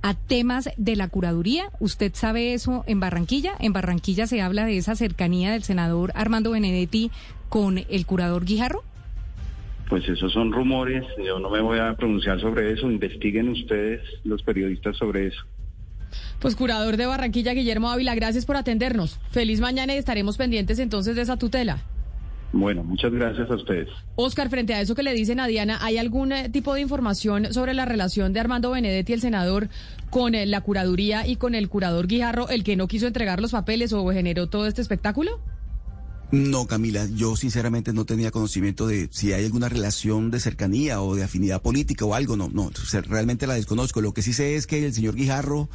a 0.04 0.14
temas 0.14 0.70
de 0.78 0.96
la 0.96 1.08
curaduría. 1.08 1.70
¿Usted 1.80 2.12
sabe 2.14 2.54
eso 2.54 2.84
en 2.86 3.00
Barranquilla? 3.00 3.54
En 3.60 3.74
Barranquilla 3.74 4.28
se 4.28 4.42
habla 4.42 4.66
de 4.66 4.78
esa 4.78 4.96
cercanía 4.96 5.54
del 5.54 5.64
senador 5.64 6.12
Armando 6.14 6.52
Benedetti 6.52 7.10
con 7.50 7.80
el 7.90 8.06
curador 8.06 8.46
Guijarro. 8.46 8.84
Pues 9.90 10.08
esos 10.08 10.34
son 10.34 10.52
rumores, 10.52 11.04
yo 11.26 11.40
no 11.40 11.50
me 11.50 11.62
voy 11.62 11.80
a 11.80 11.96
pronunciar 11.96 12.40
sobre 12.40 12.74
eso, 12.74 12.92
investiguen 12.92 13.50
ustedes 13.50 14.02
los 14.24 14.44
periodistas 14.44 14.98
sobre 14.98 15.28
eso. 15.28 15.42
Pues 16.40 16.56
curador 16.56 16.98
de 16.98 17.06
Barranquilla, 17.06 17.54
Guillermo 17.54 17.90
Ávila, 17.90 18.14
gracias 18.14 18.46
por 18.46 18.58
atendernos. 18.58 19.20
Feliz 19.32 19.62
mañana 19.62 19.94
y 19.96 19.98
estaremos 19.98 20.38
pendientes 20.38 20.80
entonces 20.80 21.16
de 21.16 21.22
esa 21.22 21.38
tutela. 21.38 21.82
Bueno, 22.54 22.84
muchas 22.84 23.12
gracias 23.12 23.50
a 23.50 23.56
ustedes. 23.56 23.90
Oscar, 24.16 24.48
frente 24.50 24.76
a 24.76 24.82
eso 24.82 24.94
que 24.94 25.02
le 25.02 25.14
dicen 25.14 25.40
a 25.40 25.48
Diana, 25.48 25.80
¿hay 25.82 25.98
algún 25.98 26.32
eh, 26.32 26.50
tipo 26.50 26.76
de 26.76 26.82
información 26.82 27.52
sobre 27.52 27.74
la 27.74 27.86
relación 27.86 28.32
de 28.32 28.40
Armando 28.40 28.70
Benedetti, 28.70 29.12
el 29.12 29.22
senador, 29.22 29.70
con 30.12 30.36
eh, 30.36 30.46
la 30.46 30.62
curaduría 30.62 31.28
y 31.28 31.36
con 31.36 31.56
el 31.56 31.68
curador 31.68 32.06
Guijarro, 32.06 32.50
el 32.50 32.64
que 32.64 32.76
no 32.76 32.88
quiso 32.88 33.08
entregar 33.08 33.42
los 33.42 33.52
papeles 33.52 33.92
o 33.92 34.08
generó 34.12 34.48
todo 34.48 34.68
este 34.68 34.84
espectáculo? 34.84 35.42
No, 36.32 36.68
Camila, 36.68 37.08
yo 37.16 37.36
sinceramente 37.36 37.92
no 37.92 38.06
tenía 38.06 38.30
conocimiento 38.30 38.86
de 38.86 39.10
si 39.12 39.34
hay 39.34 39.46
alguna 39.46 39.68
relación 39.68 40.30
de 40.30 40.40
cercanía 40.40 41.02
o 41.02 41.16
de 41.16 41.24
afinidad 41.24 41.62
política 41.62 42.06
o 42.06 42.14
algo, 42.14 42.38
no, 42.38 42.50
no, 42.50 42.72
realmente 43.08 43.48
la 43.48 43.56
desconozco. 43.56 44.00
Lo 44.00 44.14
que 44.14 44.22
sí 44.22 44.34
sé 44.34 44.56
es 44.56 44.68
que 44.68 44.86
el 44.86 44.94
señor 44.94 45.16
Guijarro 45.16 45.70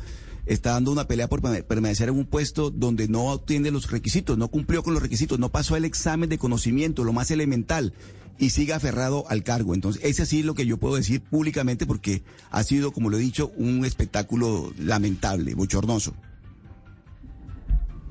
está 0.48 0.72
dando 0.72 0.90
una 0.90 1.06
pelea 1.06 1.28
por 1.28 1.40
permanecer 1.66 2.08
en 2.08 2.16
un 2.16 2.26
puesto 2.26 2.70
donde 2.70 3.08
no 3.08 3.26
obtiene 3.26 3.70
los 3.70 3.90
requisitos, 3.90 4.38
no 4.38 4.48
cumplió 4.48 4.82
con 4.82 4.94
los 4.94 5.02
requisitos, 5.02 5.38
no 5.38 5.50
pasó 5.50 5.76
el 5.76 5.84
examen 5.84 6.28
de 6.28 6.38
conocimiento, 6.38 7.04
lo 7.04 7.12
más 7.12 7.30
elemental, 7.30 7.92
y 8.38 8.50
sigue 8.50 8.72
aferrado 8.72 9.24
al 9.28 9.42
cargo. 9.42 9.74
Entonces, 9.74 10.02
ese 10.04 10.26
sí 10.26 10.40
es 10.40 10.44
lo 10.44 10.54
que 10.54 10.66
yo 10.66 10.78
puedo 10.78 10.96
decir 10.96 11.20
públicamente 11.20 11.86
porque 11.86 12.22
ha 12.50 12.62
sido, 12.62 12.92
como 12.92 13.10
lo 13.10 13.18
he 13.18 13.20
dicho, 13.20 13.52
un 13.56 13.84
espectáculo 13.84 14.72
lamentable, 14.78 15.54
bochornoso. 15.54 16.14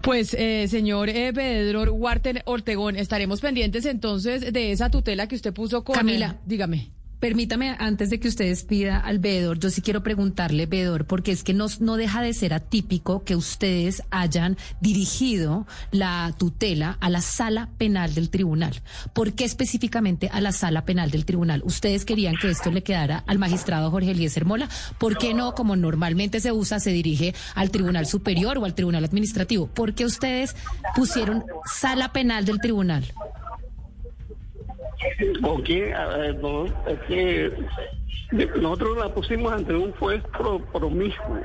Pues, 0.02 0.34
eh, 0.34 0.68
señor 0.70 1.10
eh, 1.10 1.34
Pedro 1.34 1.92
Huarten 1.94 2.42
Ortegón, 2.46 2.96
estaremos 2.96 3.42
pendientes 3.42 3.86
entonces 3.86 4.54
de 4.54 4.72
esa 4.72 4.90
tutela 4.90 5.28
que 5.28 5.36
usted 5.36 5.54
puso 5.54 5.84
con... 5.84 5.96
Camila, 5.96 6.40
dígame. 6.46 6.97
Permítame, 7.20 7.76
antes 7.80 8.12
de 8.12 8.20
que 8.20 8.28
ustedes 8.28 8.64
pida 8.64 9.00
al 9.00 9.18
veedor, 9.18 9.58
yo 9.58 9.72
sí 9.72 9.82
quiero 9.82 10.04
preguntarle, 10.04 10.68
veedor, 10.68 11.06
porque 11.06 11.32
es 11.32 11.44
que 11.44 11.56
no, 11.56 11.66
no 11.80 11.98
deja 11.98 12.22
de 12.22 12.32
ser 12.34 12.54
atípico 12.54 13.24
que 13.24 13.36
ustedes 13.36 14.04
hayan 14.12 14.56
dirigido 14.82 15.66
la 15.90 16.36
tutela 16.38 16.96
a 17.00 17.10
la 17.10 17.22
sala 17.22 17.70
penal 17.80 18.14
del 18.14 18.30
tribunal. 18.30 18.84
¿Por 19.14 19.34
qué 19.34 19.46
específicamente 19.46 20.30
a 20.32 20.42
la 20.42 20.52
sala 20.52 20.86
penal 20.86 21.10
del 21.10 21.26
tribunal? 21.26 21.64
¿Ustedes 21.66 22.06
querían 22.06 22.36
que 22.40 22.52
esto 22.52 22.72
le 22.72 22.84
quedara 22.84 23.24
al 23.26 23.40
magistrado 23.40 23.90
Jorge 23.90 24.12
Eliezer 24.12 24.46
Mola? 24.46 24.70
¿Por 25.00 25.18
qué 25.18 25.34
no, 25.34 25.56
como 25.56 25.76
normalmente 25.76 26.40
se 26.40 26.52
usa, 26.52 26.80
se 26.80 26.92
dirige 26.92 27.34
al 27.56 27.72
tribunal 27.72 28.06
superior 28.06 28.60
o 28.60 28.66
al 28.66 28.76
tribunal 28.76 29.04
administrativo? 29.04 29.66
¿Por 29.66 29.96
qué 29.96 30.06
ustedes 30.06 30.56
pusieron 30.96 31.44
sala 31.66 32.14
penal 32.14 32.46
del 32.46 32.60
tribunal? 32.60 33.12
Porque 35.42 35.94
no, 36.42 36.66
es 36.66 37.00
que 37.08 37.52
nosotros 38.60 38.98
la 38.98 39.14
pusimos 39.14 39.54
ante 39.54 39.74
un 39.74 39.92
juez 39.94 40.22
pro, 40.38 40.90
mismo 40.90 41.42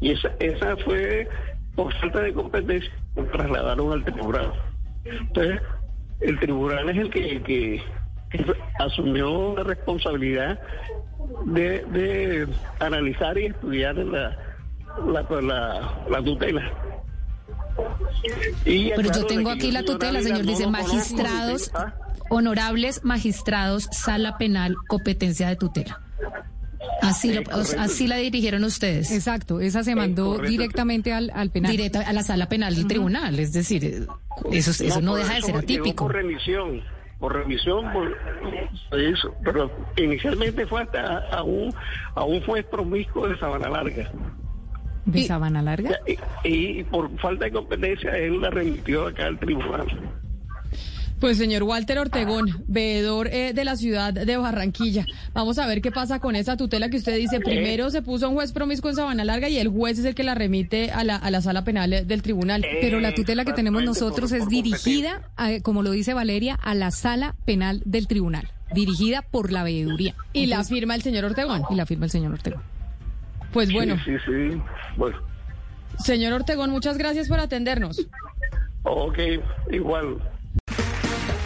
y 0.00 0.12
esa, 0.12 0.30
esa 0.38 0.76
fue 0.78 1.28
por 1.74 1.92
falta 1.94 2.20
de 2.20 2.32
competencia, 2.32 2.90
nos 3.16 3.30
trasladaron 3.30 3.92
al 3.92 4.04
tribunal. 4.04 4.52
Entonces, 5.04 5.60
el 6.20 6.38
tribunal 6.40 6.88
es 6.90 6.96
el 6.96 7.10
que, 7.10 7.42
que, 7.42 7.82
asumió 8.80 9.54
la 9.56 9.64
responsabilidad 9.64 10.60
de, 11.46 11.84
de 11.86 12.48
analizar 12.80 13.38
y 13.38 13.46
estudiar 13.46 13.96
la, 13.96 14.36
la, 15.06 16.02
la, 16.10 16.22
tutela. 16.22 16.72
Pero 18.64 19.12
yo 19.12 19.26
tengo 19.26 19.50
aquí 19.50 19.70
la 19.70 19.82
tutela, 19.84 20.20
señor, 20.20 20.42
dice 20.44 20.66
magistrados. 20.66 21.70
Honorables 22.30 23.04
magistrados, 23.04 23.88
sala 23.92 24.38
penal, 24.38 24.76
competencia 24.88 25.48
de 25.48 25.56
tutela. 25.56 26.00
Así, 27.02 27.32
así 27.78 28.06
la 28.06 28.16
dirigieron 28.16 28.64
ustedes. 28.64 29.12
Exacto, 29.12 29.60
esa 29.60 29.84
se 29.84 29.94
mandó 29.94 30.38
directamente 30.38 31.12
al, 31.12 31.30
al 31.34 31.50
penal. 31.50 31.70
Directa 31.70 32.00
a 32.00 32.12
la 32.12 32.22
sala 32.22 32.48
penal 32.48 32.74
del 32.74 32.86
tribunal, 32.86 33.38
es 33.38 33.52
decir, 33.52 34.06
eso, 34.52 34.84
eso 34.84 35.00
no, 35.00 35.14
deja 35.14 35.34
de 35.34 35.42
ser 35.42 35.56
atípico. 35.56 36.06
Por 36.06 36.14
remisión, 36.14 36.82
por 37.18 37.34
remisión, 37.34 37.92
por 37.92 38.16
eso, 38.98 39.34
pero 39.44 39.70
inicialmente 39.96 40.66
fue 40.66 40.82
hasta 40.82 41.28
a 41.30 41.42
un, 41.42 41.72
a 42.14 42.24
un 42.24 42.40
juez 42.44 42.64
promiscuo 42.66 43.28
de 43.28 43.38
Sabana 43.38 43.68
Larga. 43.68 44.10
¿De 45.04 45.22
Sabana 45.24 45.62
Larga? 45.62 45.98
Y, 46.06 46.80
y 46.80 46.84
por 46.84 47.16
falta 47.18 47.46
de 47.46 47.52
competencia 47.52 48.16
él 48.18 48.40
la 48.40 48.50
remitió 48.50 49.06
acá 49.06 49.26
al 49.26 49.38
tribunal. 49.38 49.86
Pues 51.20 51.36
señor 51.36 51.64
Walter 51.64 51.98
Ortegón, 51.98 52.64
veedor 52.68 53.28
eh, 53.28 53.52
de 53.52 53.64
la 53.64 53.76
ciudad 53.76 54.12
de 54.12 54.36
Barranquilla, 54.36 55.04
vamos 55.32 55.58
a 55.58 55.66
ver 55.66 55.82
qué 55.82 55.90
pasa 55.90 56.20
con 56.20 56.36
esa 56.36 56.56
tutela 56.56 56.90
que 56.90 56.96
usted 56.98 57.16
dice. 57.16 57.40
Primero 57.40 57.90
se 57.90 58.02
puso 58.02 58.28
un 58.28 58.36
juez 58.36 58.52
promiscuo 58.52 58.90
en 58.90 58.96
Sabana 58.96 59.24
Larga 59.24 59.48
y 59.48 59.58
el 59.58 59.68
juez 59.68 59.98
es 59.98 60.04
el 60.04 60.14
que 60.14 60.22
la 60.22 60.34
remite 60.34 60.92
a 60.92 61.02
la, 61.02 61.16
a 61.16 61.30
la 61.30 61.40
sala 61.40 61.64
penal 61.64 62.06
del 62.06 62.22
tribunal. 62.22 62.64
Pero 62.80 63.00
la 63.00 63.14
tutela 63.14 63.44
que 63.44 63.52
tenemos 63.52 63.82
nosotros 63.82 64.30
es 64.32 64.48
dirigida, 64.48 65.30
como 65.62 65.82
lo 65.82 65.90
dice 65.90 66.14
Valeria, 66.14 66.54
a 66.54 66.74
la 66.74 66.90
sala 66.92 67.34
penal 67.44 67.82
del 67.84 68.06
tribunal, 68.06 68.52
dirigida 68.72 69.22
por 69.22 69.50
la 69.50 69.64
veeduría. 69.64 70.14
Y 70.32 70.46
la 70.46 70.62
firma 70.62 70.94
el 70.94 71.02
señor 71.02 71.24
Ortegón. 71.24 71.62
Y 71.70 71.74
la 71.74 71.86
firma 71.86 72.04
el 72.04 72.10
señor 72.10 72.32
Ortegón. 72.32 72.62
Pues 73.52 73.72
bueno. 73.72 73.96
Sí, 74.04 74.12
sí, 74.24 74.60
Bueno. 74.96 75.18
Señor 75.98 76.32
Ortegón, 76.32 76.70
muchas 76.70 76.96
gracias 76.96 77.28
por 77.28 77.40
atendernos. 77.40 78.06
Ok, 78.84 79.18
igual. 79.72 80.18